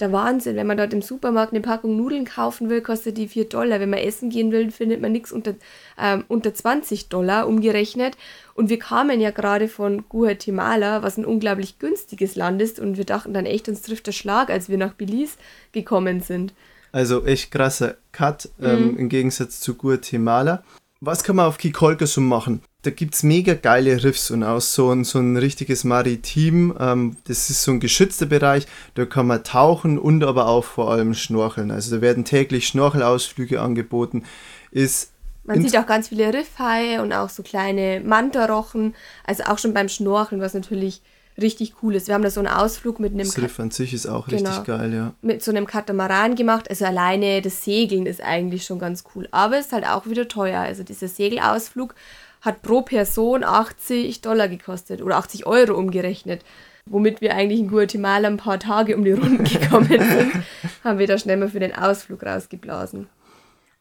der 0.00 0.12
Wahnsinn. 0.12 0.56
Wenn 0.56 0.66
man 0.66 0.76
dort 0.76 0.92
im 0.92 1.02
Supermarkt 1.02 1.52
eine 1.52 1.60
Packung 1.60 1.96
Nudeln 1.96 2.24
kaufen 2.24 2.70
will, 2.70 2.80
kostet 2.80 3.18
die 3.18 3.28
4 3.28 3.48
Dollar. 3.48 3.80
Wenn 3.80 3.90
man 3.90 3.98
essen 4.00 4.30
gehen 4.30 4.52
will, 4.52 4.70
findet 4.70 5.00
man 5.00 5.12
nichts 5.12 5.32
unter, 5.32 5.54
ähm, 5.98 6.24
unter 6.28 6.54
20 6.54 7.08
Dollar 7.08 7.46
umgerechnet. 7.46 8.16
Und 8.54 8.68
wir 8.68 8.78
kamen 8.78 9.20
ja 9.20 9.30
gerade 9.30 9.68
von 9.68 10.04
Guatemala, 10.08 11.02
was 11.02 11.16
ein 11.16 11.24
unglaublich 11.24 11.78
günstiges 11.78 12.36
Land 12.36 12.60
ist. 12.62 12.78
Und 12.78 12.96
wir 12.96 13.04
dachten 13.04 13.34
dann 13.34 13.46
echt, 13.46 13.68
uns 13.68 13.82
trifft 13.82 14.06
der 14.06 14.12
Schlag, 14.12 14.50
als 14.50 14.68
wir 14.68 14.78
nach 14.78 14.94
Belize 14.94 15.36
gekommen 15.72 16.20
sind. 16.20 16.52
Also 16.92 17.24
echt 17.24 17.50
krasser 17.50 17.96
Cut 18.12 18.50
ähm, 18.60 18.92
mhm. 18.92 18.98
im 18.98 19.08
Gegensatz 19.08 19.60
zu 19.60 19.74
Guatemala. 19.74 20.62
Was 21.00 21.24
kann 21.24 21.36
man 21.36 21.46
auf 21.46 21.58
Kikolka 21.58 22.06
so 22.06 22.20
machen? 22.20 22.62
Da 22.82 22.90
gibt 22.90 23.14
es 23.14 23.22
mega 23.22 23.54
geile 23.54 24.02
Riffs 24.02 24.30
und 24.30 24.42
auch 24.42 24.60
so 24.60 24.90
ein, 24.90 25.04
so 25.04 25.18
ein 25.20 25.36
richtiges 25.36 25.84
Maritim. 25.84 26.74
Ähm, 26.78 27.16
das 27.28 27.48
ist 27.48 27.62
so 27.62 27.70
ein 27.70 27.80
geschützter 27.80 28.26
Bereich, 28.26 28.66
da 28.94 29.06
kann 29.06 29.26
man 29.26 29.44
tauchen 29.44 29.98
und 29.98 30.24
aber 30.24 30.48
auch 30.48 30.64
vor 30.64 30.90
allem 30.90 31.14
schnorcheln. 31.14 31.70
Also 31.70 31.94
da 31.96 32.02
werden 32.02 32.24
täglich 32.24 32.66
Schnorchelausflüge 32.66 33.60
angeboten. 33.60 34.24
Ist 34.70 35.12
man 35.44 35.60
sieht 35.60 35.76
auch 35.76 35.86
ganz 35.86 36.08
viele 36.08 36.32
Riffhaie 36.32 37.02
und 37.02 37.12
auch 37.12 37.28
so 37.28 37.42
kleine 37.42 38.00
Mantarochen. 38.04 38.94
Also 39.24 39.44
auch 39.44 39.58
schon 39.58 39.74
beim 39.74 39.88
Schnorcheln, 39.88 40.40
was 40.40 40.54
natürlich 40.54 41.02
richtig 41.40 41.74
cool 41.82 41.94
ist. 41.94 42.06
Wir 42.06 42.14
haben 42.14 42.22
da 42.22 42.30
so 42.30 42.40
einen 42.40 42.48
Ausflug 42.48 43.00
mit 43.00 43.12
einem... 43.12 43.26
Das 43.26 43.38
Riff 43.38 43.58
an 43.58 43.70
sich 43.70 43.92
ist 43.92 44.06
auch 44.06 44.28
genau, 44.28 44.50
richtig 44.50 44.66
geil, 44.66 44.92
ja. 44.92 45.14
Mit 45.22 45.42
so 45.42 45.50
einem 45.50 45.66
Katamaran 45.66 46.36
gemacht. 46.36 46.68
Also 46.70 46.84
alleine 46.84 47.42
das 47.42 47.64
Segeln 47.64 48.06
ist 48.06 48.22
eigentlich 48.22 48.64
schon 48.64 48.78
ganz 48.78 49.04
cool. 49.14 49.28
Aber 49.30 49.58
es 49.58 49.66
ist 49.66 49.72
halt 49.72 49.86
auch 49.86 50.06
wieder 50.06 50.28
teuer. 50.28 50.60
Also 50.60 50.84
dieser 50.84 51.08
Segelausfllug 51.08 51.94
hat 52.42 52.60
pro 52.60 52.82
Person 52.82 53.44
80 53.44 54.20
Dollar 54.20 54.48
gekostet 54.48 55.00
oder 55.00 55.16
80 55.16 55.46
Euro 55.46 55.74
umgerechnet. 55.74 56.44
Womit 56.84 57.20
wir 57.20 57.34
eigentlich 57.34 57.60
in 57.60 57.68
Guatemala 57.68 58.28
ein 58.28 58.36
paar 58.36 58.58
Tage 58.58 58.96
um 58.96 59.04
die 59.04 59.12
Runden 59.12 59.44
gekommen 59.44 59.88
sind, 59.88 60.32
haben 60.84 60.98
wir 60.98 61.06
da 61.06 61.16
schnell 61.16 61.36
mal 61.36 61.48
für 61.48 61.60
den 61.60 61.74
Ausflug 61.74 62.24
rausgeblasen. 62.24 63.06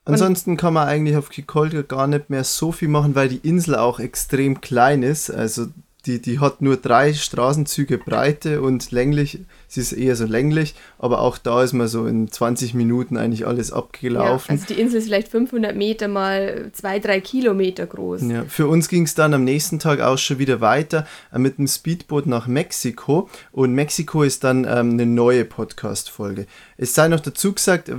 Ansonsten 0.05 0.57
kann 0.57 0.73
man 0.73 0.87
eigentlich 0.87 1.17
auf 1.17 1.29
Kikolka 1.29 1.81
gar 1.81 2.07
nicht 2.07 2.29
mehr 2.29 2.43
so 2.43 2.71
viel 2.71 2.87
machen, 2.87 3.15
weil 3.15 3.29
die 3.29 3.47
Insel 3.47 3.75
auch 3.75 3.99
extrem 3.99 4.61
klein 4.61 5.03
ist. 5.03 5.29
Also 5.29 5.67
die, 6.05 6.19
die 6.19 6.39
hat 6.39 6.61
nur 6.61 6.77
drei 6.77 7.13
Straßenzüge 7.13 7.99
Breite 7.99 8.61
und 8.61 8.91
länglich, 8.91 9.39
sie 9.67 9.81
ist 9.81 9.91
eher 9.91 10.15
so 10.15 10.25
länglich, 10.25 10.73
aber 10.97 11.21
auch 11.21 11.37
da 11.37 11.61
ist 11.61 11.73
man 11.73 11.87
so 11.87 12.07
in 12.07 12.31
20 12.31 12.73
Minuten 12.73 13.17
eigentlich 13.17 13.45
alles 13.45 13.71
abgelaufen. 13.71 14.55
Ja, 14.55 14.61
also 14.61 14.73
die 14.73 14.81
Insel 14.81 14.97
ist 14.97 15.05
vielleicht 15.05 15.27
500 15.27 15.75
Meter 15.75 16.07
mal 16.07 16.71
zwei, 16.73 16.99
drei 16.99 17.21
Kilometer 17.21 17.85
groß. 17.85 18.23
Ja, 18.23 18.45
für 18.45 18.67
uns 18.67 18.89
ging 18.89 19.03
es 19.03 19.13
dann 19.13 19.33
am 19.33 19.43
nächsten 19.43 19.77
Tag 19.77 19.99
auch 19.99 20.17
schon 20.17 20.39
wieder 20.39 20.59
weiter 20.59 21.05
äh, 21.31 21.37
mit 21.37 21.59
dem 21.59 21.67
Speedboot 21.67 22.25
nach 22.25 22.47
Mexiko 22.47 23.29
und 23.51 23.73
Mexiko 23.73 24.23
ist 24.23 24.43
dann 24.43 24.65
ähm, 24.65 24.91
eine 24.91 25.05
neue 25.05 25.45
Podcast-Folge. 25.45 26.47
Es 26.77 26.95
sei 26.95 27.07
noch 27.09 27.19
dazu 27.19 27.53
gesagt, 27.53 27.91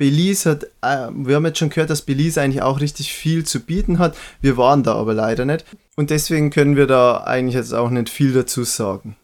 Belize 0.00 0.48
hat, 0.48 0.64
äh, 0.80 1.12
wir 1.12 1.36
haben 1.36 1.44
jetzt 1.44 1.58
schon 1.58 1.68
gehört, 1.68 1.90
dass 1.90 2.00
Belize 2.00 2.40
eigentlich 2.40 2.62
auch 2.62 2.80
richtig 2.80 3.12
viel 3.12 3.44
zu 3.44 3.60
bieten 3.60 3.98
hat. 3.98 4.16
Wir 4.40 4.56
waren 4.56 4.82
da 4.82 4.94
aber 4.94 5.12
leider 5.12 5.44
nicht. 5.44 5.66
Und 5.94 6.08
deswegen 6.08 6.48
können 6.48 6.74
wir 6.74 6.86
da 6.86 7.18
eigentlich 7.18 7.54
jetzt 7.54 7.74
auch 7.74 7.90
nicht 7.90 8.08
viel 8.08 8.32
dazu 8.32 8.64
sagen. 8.64 9.16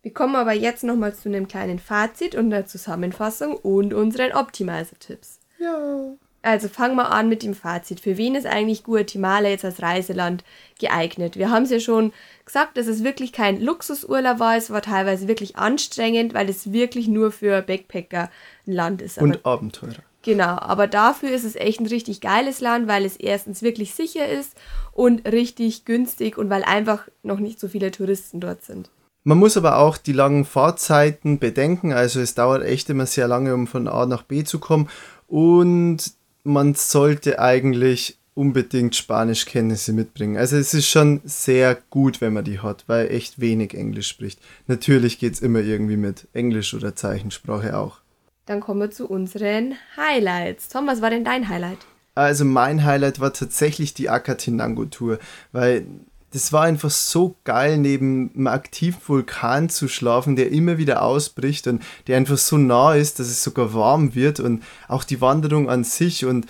Wir 0.00 0.14
kommen 0.14 0.34
aber 0.34 0.54
jetzt 0.54 0.82
nochmal 0.82 1.14
zu 1.14 1.28
einem 1.28 1.46
kleinen 1.46 1.78
Fazit 1.78 2.34
und 2.34 2.48
der 2.48 2.64
Zusammenfassung 2.64 3.54
und 3.54 3.92
unseren 3.92 4.32
Optimizer-Tipps. 4.32 5.40
Ja. 5.58 6.14
Also 6.40 6.68
fangen 6.68 6.96
wir 6.96 7.10
an 7.10 7.28
mit 7.28 7.42
dem 7.42 7.52
Fazit. 7.52 8.00
Für 8.00 8.16
wen 8.16 8.34
ist 8.34 8.46
eigentlich 8.46 8.82
Guatemala 8.82 9.50
jetzt 9.50 9.66
als 9.66 9.82
Reiseland 9.82 10.42
geeignet? 10.80 11.36
Wir 11.36 11.50
haben 11.50 11.64
es 11.64 11.70
ja 11.70 11.80
schon 11.80 12.14
gesagt, 12.46 12.78
dass 12.78 12.86
es 12.86 13.04
wirklich 13.04 13.32
kein 13.32 13.60
Luxusurlaub 13.60 14.38
war. 14.38 14.56
Es 14.56 14.70
war 14.70 14.80
teilweise 14.80 15.28
wirklich 15.28 15.56
anstrengend, 15.56 16.32
weil 16.32 16.48
es 16.48 16.72
wirklich 16.72 17.08
nur 17.08 17.30
für 17.30 17.60
Backpacker 17.60 18.30
ein 18.66 18.72
Land 18.72 19.02
ist. 19.02 19.18
Aber 19.18 19.26
und 19.26 19.44
Abenteurer. 19.44 20.02
Genau, 20.24 20.56
aber 20.58 20.86
dafür 20.86 21.30
ist 21.30 21.44
es 21.44 21.54
echt 21.54 21.80
ein 21.80 21.86
richtig 21.86 22.22
geiles 22.22 22.60
Land, 22.60 22.88
weil 22.88 23.04
es 23.04 23.16
erstens 23.16 23.60
wirklich 23.60 23.94
sicher 23.94 24.26
ist 24.26 24.54
und 24.92 25.30
richtig 25.30 25.84
günstig 25.84 26.38
und 26.38 26.48
weil 26.48 26.64
einfach 26.64 27.06
noch 27.22 27.38
nicht 27.40 27.60
so 27.60 27.68
viele 27.68 27.90
Touristen 27.90 28.40
dort 28.40 28.64
sind. 28.64 28.88
Man 29.22 29.38
muss 29.38 29.58
aber 29.58 29.78
auch 29.78 29.98
die 29.98 30.12
langen 30.12 30.46
Fahrzeiten 30.46 31.38
bedenken, 31.38 31.92
also 31.92 32.20
es 32.20 32.34
dauert 32.34 32.62
echt 32.62 32.88
immer 32.88 33.04
sehr 33.04 33.28
lange, 33.28 33.54
um 33.54 33.66
von 33.66 33.86
A 33.86 34.06
nach 34.06 34.22
B 34.22 34.44
zu 34.44 34.58
kommen 34.58 34.88
und 35.28 36.12
man 36.42 36.74
sollte 36.74 37.38
eigentlich 37.38 38.18
unbedingt 38.32 38.96
Spanischkenntnisse 38.96 39.92
mitbringen. 39.92 40.38
Also 40.38 40.56
es 40.56 40.72
ist 40.72 40.88
schon 40.88 41.20
sehr 41.24 41.78
gut, 41.90 42.22
wenn 42.22 42.32
man 42.32 42.44
die 42.44 42.60
hat, 42.60 42.84
weil 42.86 43.10
echt 43.10 43.40
wenig 43.40 43.74
Englisch 43.74 44.08
spricht. 44.08 44.40
Natürlich 44.68 45.18
geht 45.18 45.34
es 45.34 45.40
immer 45.40 45.60
irgendwie 45.60 45.96
mit 45.98 46.28
Englisch 46.32 46.72
oder 46.72 46.96
Zeichensprache 46.96 47.76
auch. 47.76 48.03
Dann 48.46 48.60
kommen 48.60 48.80
wir 48.80 48.90
zu 48.90 49.06
unseren 49.06 49.74
Highlights. 49.96 50.68
Tom, 50.68 50.86
was 50.86 51.00
war 51.00 51.10
denn 51.10 51.24
dein 51.24 51.48
Highlight? 51.48 51.78
Also 52.14 52.44
mein 52.44 52.84
Highlight 52.84 53.20
war 53.20 53.32
tatsächlich 53.32 53.94
die 53.94 54.08
Akatinango-Tour, 54.08 55.18
weil 55.52 55.86
das 56.34 56.52
war 56.52 56.64
einfach 56.64 56.90
so 56.90 57.36
geil, 57.44 57.78
neben 57.78 58.32
einem 58.34 58.48
aktiven 58.48 59.00
Vulkan 59.06 59.68
zu 59.68 59.86
schlafen, 59.88 60.34
der 60.34 60.50
immer 60.50 60.78
wieder 60.78 61.02
ausbricht 61.02 61.68
und 61.68 61.82
der 62.06 62.16
einfach 62.16 62.38
so 62.38 62.58
nah 62.58 62.94
ist, 62.94 63.18
dass 63.20 63.28
es 63.28 63.42
sogar 63.42 63.72
warm 63.72 64.14
wird 64.16 64.40
und 64.40 64.62
auch 64.88 65.04
die 65.04 65.20
Wanderung 65.20 65.70
an 65.70 65.84
sich 65.84 66.24
und 66.24 66.46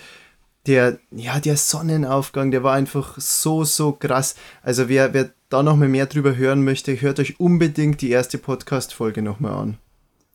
der, 0.65 0.97
ja, 1.11 1.39
der 1.39 1.57
Sonnenaufgang, 1.57 2.49
der 2.49 2.63
war 2.63 2.73
einfach 2.73 3.19
so, 3.19 3.63
so 3.63 3.91
krass. 3.91 4.35
Also 4.63 4.89
wer, 4.89 5.13
wer 5.13 5.29
da 5.49 5.61
noch 5.61 5.75
mal 5.75 5.87
mehr 5.87 6.07
drüber 6.07 6.35
hören 6.35 6.63
möchte, 6.63 6.99
hört 6.99 7.19
euch 7.19 7.39
unbedingt 7.39 8.01
die 8.01 8.09
erste 8.09 8.39
Podcast-Folge 8.39 9.21
nochmal 9.21 9.53
an. 9.53 9.77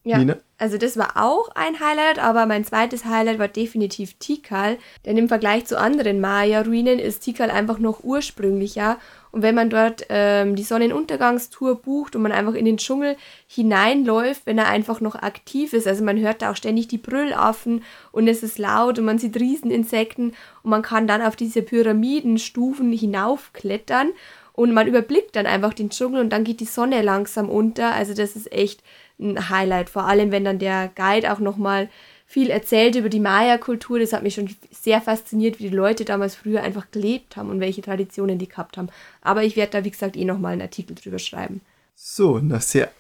Ja, 0.03 0.17
Nina? 0.19 0.39
also 0.57 0.79
das 0.79 0.97
war 0.97 1.13
auch 1.17 1.51
ein 1.55 1.79
Highlight, 1.79 2.19
aber 2.19 2.47
mein 2.47 2.65
zweites 2.65 3.05
Highlight 3.05 3.39
war 3.39 3.49
definitiv 3.49 4.15
Tikal, 4.15 4.79
denn 5.05 5.19
im 5.19 5.29
Vergleich 5.29 5.67
zu 5.67 5.79
anderen 5.79 6.21
Maya-Ruinen 6.21 6.99
ist 6.99 7.21
Tikal 7.21 7.51
einfach 7.51 7.79
noch 7.79 8.03
ursprünglicher 8.03 8.99
und 9.33 9.43
wenn 9.43 9.55
man 9.55 9.71
dort 9.71 10.07
ähm, 10.09 10.57
die 10.57 10.63
Sonnenuntergangstour 10.63 11.77
bucht 11.77 12.17
und 12.17 12.23
man 12.23 12.33
einfach 12.33 12.55
in 12.55 12.65
den 12.65 12.79
Dschungel 12.79 13.17
hineinläuft, 13.47 14.47
wenn 14.47 14.59
er 14.59 14.69
einfach 14.69 15.01
noch 15.01 15.15
aktiv 15.15 15.73
ist, 15.73 15.87
also 15.87 16.03
man 16.03 16.19
hört 16.19 16.43
da 16.43 16.51
auch 16.51 16.57
ständig 16.57 16.89
die 16.89 16.99
Brüllaffen 16.99 17.85
und 18.11 18.27
es 18.27 18.43
ist 18.43 18.59
laut 18.59 18.99
und 18.99 19.05
man 19.05 19.19
sieht 19.19 19.37
Rieseninsekten 19.37 20.35
und 20.63 20.71
man 20.71 20.83
kann 20.83 21.07
dann 21.07 21.23
auf 21.23 21.37
diese 21.37 21.63
Pyramidenstufen 21.63 22.93
hinaufklettern 22.93 24.11
und 24.61 24.75
man 24.75 24.87
überblickt 24.87 25.37
dann 25.37 25.47
einfach 25.47 25.73
den 25.73 25.89
Dschungel 25.89 26.21
und 26.21 26.31
dann 26.31 26.45
geht 26.45 26.61
die 26.61 26.67
Sonne 26.67 27.01
langsam 27.01 27.49
unter, 27.49 27.95
also 27.95 28.13
das 28.13 28.37
ist 28.37 28.53
echt 28.53 28.83
ein 29.19 29.49
Highlight. 29.49 29.89
Vor 29.89 30.05
allem, 30.05 30.33
wenn 30.33 30.45
dann 30.45 30.59
der 30.59 30.91
Guide 30.95 31.33
auch 31.33 31.39
nochmal 31.39 31.89
viel 32.27 32.51
erzählt 32.51 32.95
über 32.95 33.09
die 33.09 33.21
Maya-Kultur. 33.21 33.99
Das 33.99 34.13
hat 34.13 34.23
mich 34.23 34.35
schon 34.35 34.51
sehr 34.71 35.01
fasziniert, 35.01 35.61
wie 35.61 35.71
die 35.71 35.75
Leute 35.75 36.05
damals 36.05 36.35
früher 36.35 36.63
einfach 36.63 36.91
gelebt 36.91 37.39
haben 37.39 37.49
und 37.49 37.61
welche 37.61 37.81
Traditionen 37.81 38.39
die 38.39 38.49
gehabt 38.49 38.77
haben. 38.77 38.89
Aber 39.23 39.45
ich 39.45 39.57
werde 39.57 39.73
da, 39.73 39.85
wie 39.85 39.91
gesagt, 39.91 40.15
eh 40.15 40.27
nochmal 40.27 40.53
einen 40.53 40.63
Artikel 40.63 40.95
drüber 40.95 41.19
schreiben. 41.19 41.63
So, 41.95 42.39
nach 42.39 42.61
sehr 42.61 42.91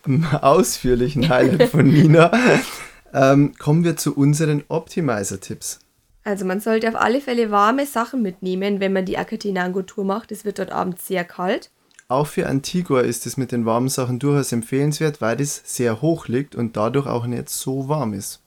ausführlichen 0.41 1.29
Highlight 1.29 1.69
von 1.69 1.87
Nina 1.87 2.33
ähm, 3.13 3.53
kommen 3.59 3.85
wir 3.85 3.99
zu 3.99 4.17
unseren 4.17 4.65
Optimizer-Tipps. 4.67 5.81
Also 6.25 6.45
man 6.45 6.61
sollte 6.61 6.89
auf 6.89 6.97
alle 6.97 7.21
Fälle 7.21 7.51
warme 7.51 7.87
Sachen 7.87 8.23
mitnehmen, 8.23 8.81
wenn 8.81 8.93
man 8.93 9.07
die 9.07 9.19
Akatinango-Tour 9.19 10.05
macht. 10.05 10.33
Es 10.33 10.45
wird 10.45 10.59
dort 10.59 10.71
abends 10.71 11.07
sehr 11.07 11.25
kalt. 11.25 11.71
Auch 12.09 12.27
für 12.27 12.49
Antigua 12.49 13.01
ist 13.01 13.25
es 13.27 13.37
mit 13.37 13.53
den 13.53 13.65
warmen 13.65 13.89
Sachen 13.89 14.19
durchaus 14.19 14.53
empfehlenswert, 14.53 15.21
weil 15.21 15.41
es 15.41 15.63
sehr 15.65 16.03
hoch 16.03 16.27
liegt 16.27 16.55
und 16.55 16.77
dadurch 16.77 17.07
auch 17.07 17.27
nicht 17.27 17.49
so 17.49 17.89
warm 17.89 18.13
ist. 18.13 18.41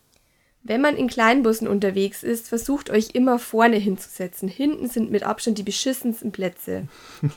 Wenn 0.63 0.81
man 0.81 0.95
in 0.95 1.07
Kleinbussen 1.07 1.67
unterwegs 1.67 2.23
ist, 2.23 2.47
versucht 2.47 2.89
euch 2.89 3.09
immer 3.13 3.39
vorne 3.39 3.77
hinzusetzen. 3.77 4.47
Hinten 4.47 4.87
sind 4.87 5.11
mit 5.11 5.23
Abstand 5.23 5.57
die 5.57 5.63
beschissensten 5.63 6.31
Plätze. 6.31 6.87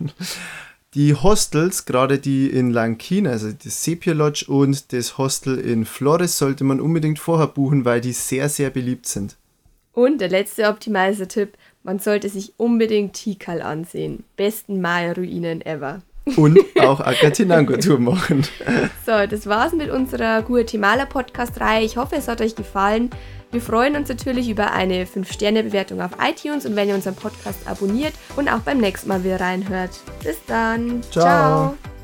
Die 0.94 1.12
Hostels, 1.12 1.84
gerade 1.84 2.18
die 2.18 2.48
in 2.48 2.70
Lankin, 2.70 3.26
also 3.26 3.52
das 3.52 3.84
Sepia 3.84 4.14
Lodge 4.14 4.46
und 4.48 4.94
das 4.94 5.18
Hostel 5.18 5.58
in 5.58 5.84
Flores, 5.84 6.38
sollte 6.38 6.64
man 6.64 6.80
unbedingt 6.80 7.18
vorher 7.18 7.48
buchen, 7.48 7.84
weil 7.84 8.00
die 8.00 8.12
sehr, 8.12 8.48
sehr 8.48 8.70
beliebt 8.70 9.04
sind. 9.04 9.36
Und 9.96 10.20
der 10.20 10.28
letzte 10.28 10.68
Optimizer-Tipp, 10.68 11.54
man 11.82 12.00
sollte 12.00 12.28
sich 12.28 12.52
unbedingt 12.58 13.14
Tikal 13.14 13.62
ansehen. 13.62 14.24
Besten 14.36 14.82
Maya-Ruinen 14.82 15.64
ever. 15.64 16.02
Und 16.36 16.58
auch 16.80 17.00
Akatinango-Tour 17.00 17.98
machen. 17.98 18.46
So, 19.06 19.26
das 19.26 19.46
war's 19.46 19.72
mit 19.72 19.88
unserer 19.88 20.42
Guatemala-Podcast-Reihe. 20.42 21.86
Ich 21.86 21.96
hoffe, 21.96 22.16
es 22.16 22.28
hat 22.28 22.42
euch 22.42 22.54
gefallen. 22.54 23.08
Wir 23.52 23.62
freuen 23.62 23.96
uns 23.96 24.10
natürlich 24.10 24.50
über 24.50 24.72
eine 24.72 25.06
5-Sterne-Bewertung 25.06 26.02
auf 26.02 26.10
iTunes 26.20 26.66
und 26.66 26.76
wenn 26.76 26.90
ihr 26.90 26.94
unseren 26.94 27.14
Podcast 27.14 27.66
abonniert 27.66 28.12
und 28.36 28.50
auch 28.50 28.60
beim 28.60 28.76
nächsten 28.76 29.08
Mal 29.08 29.24
wieder 29.24 29.40
reinhört. 29.40 29.92
Bis 30.22 30.36
dann. 30.46 31.02
Ciao. 31.10 31.74
Ciao. 31.74 31.95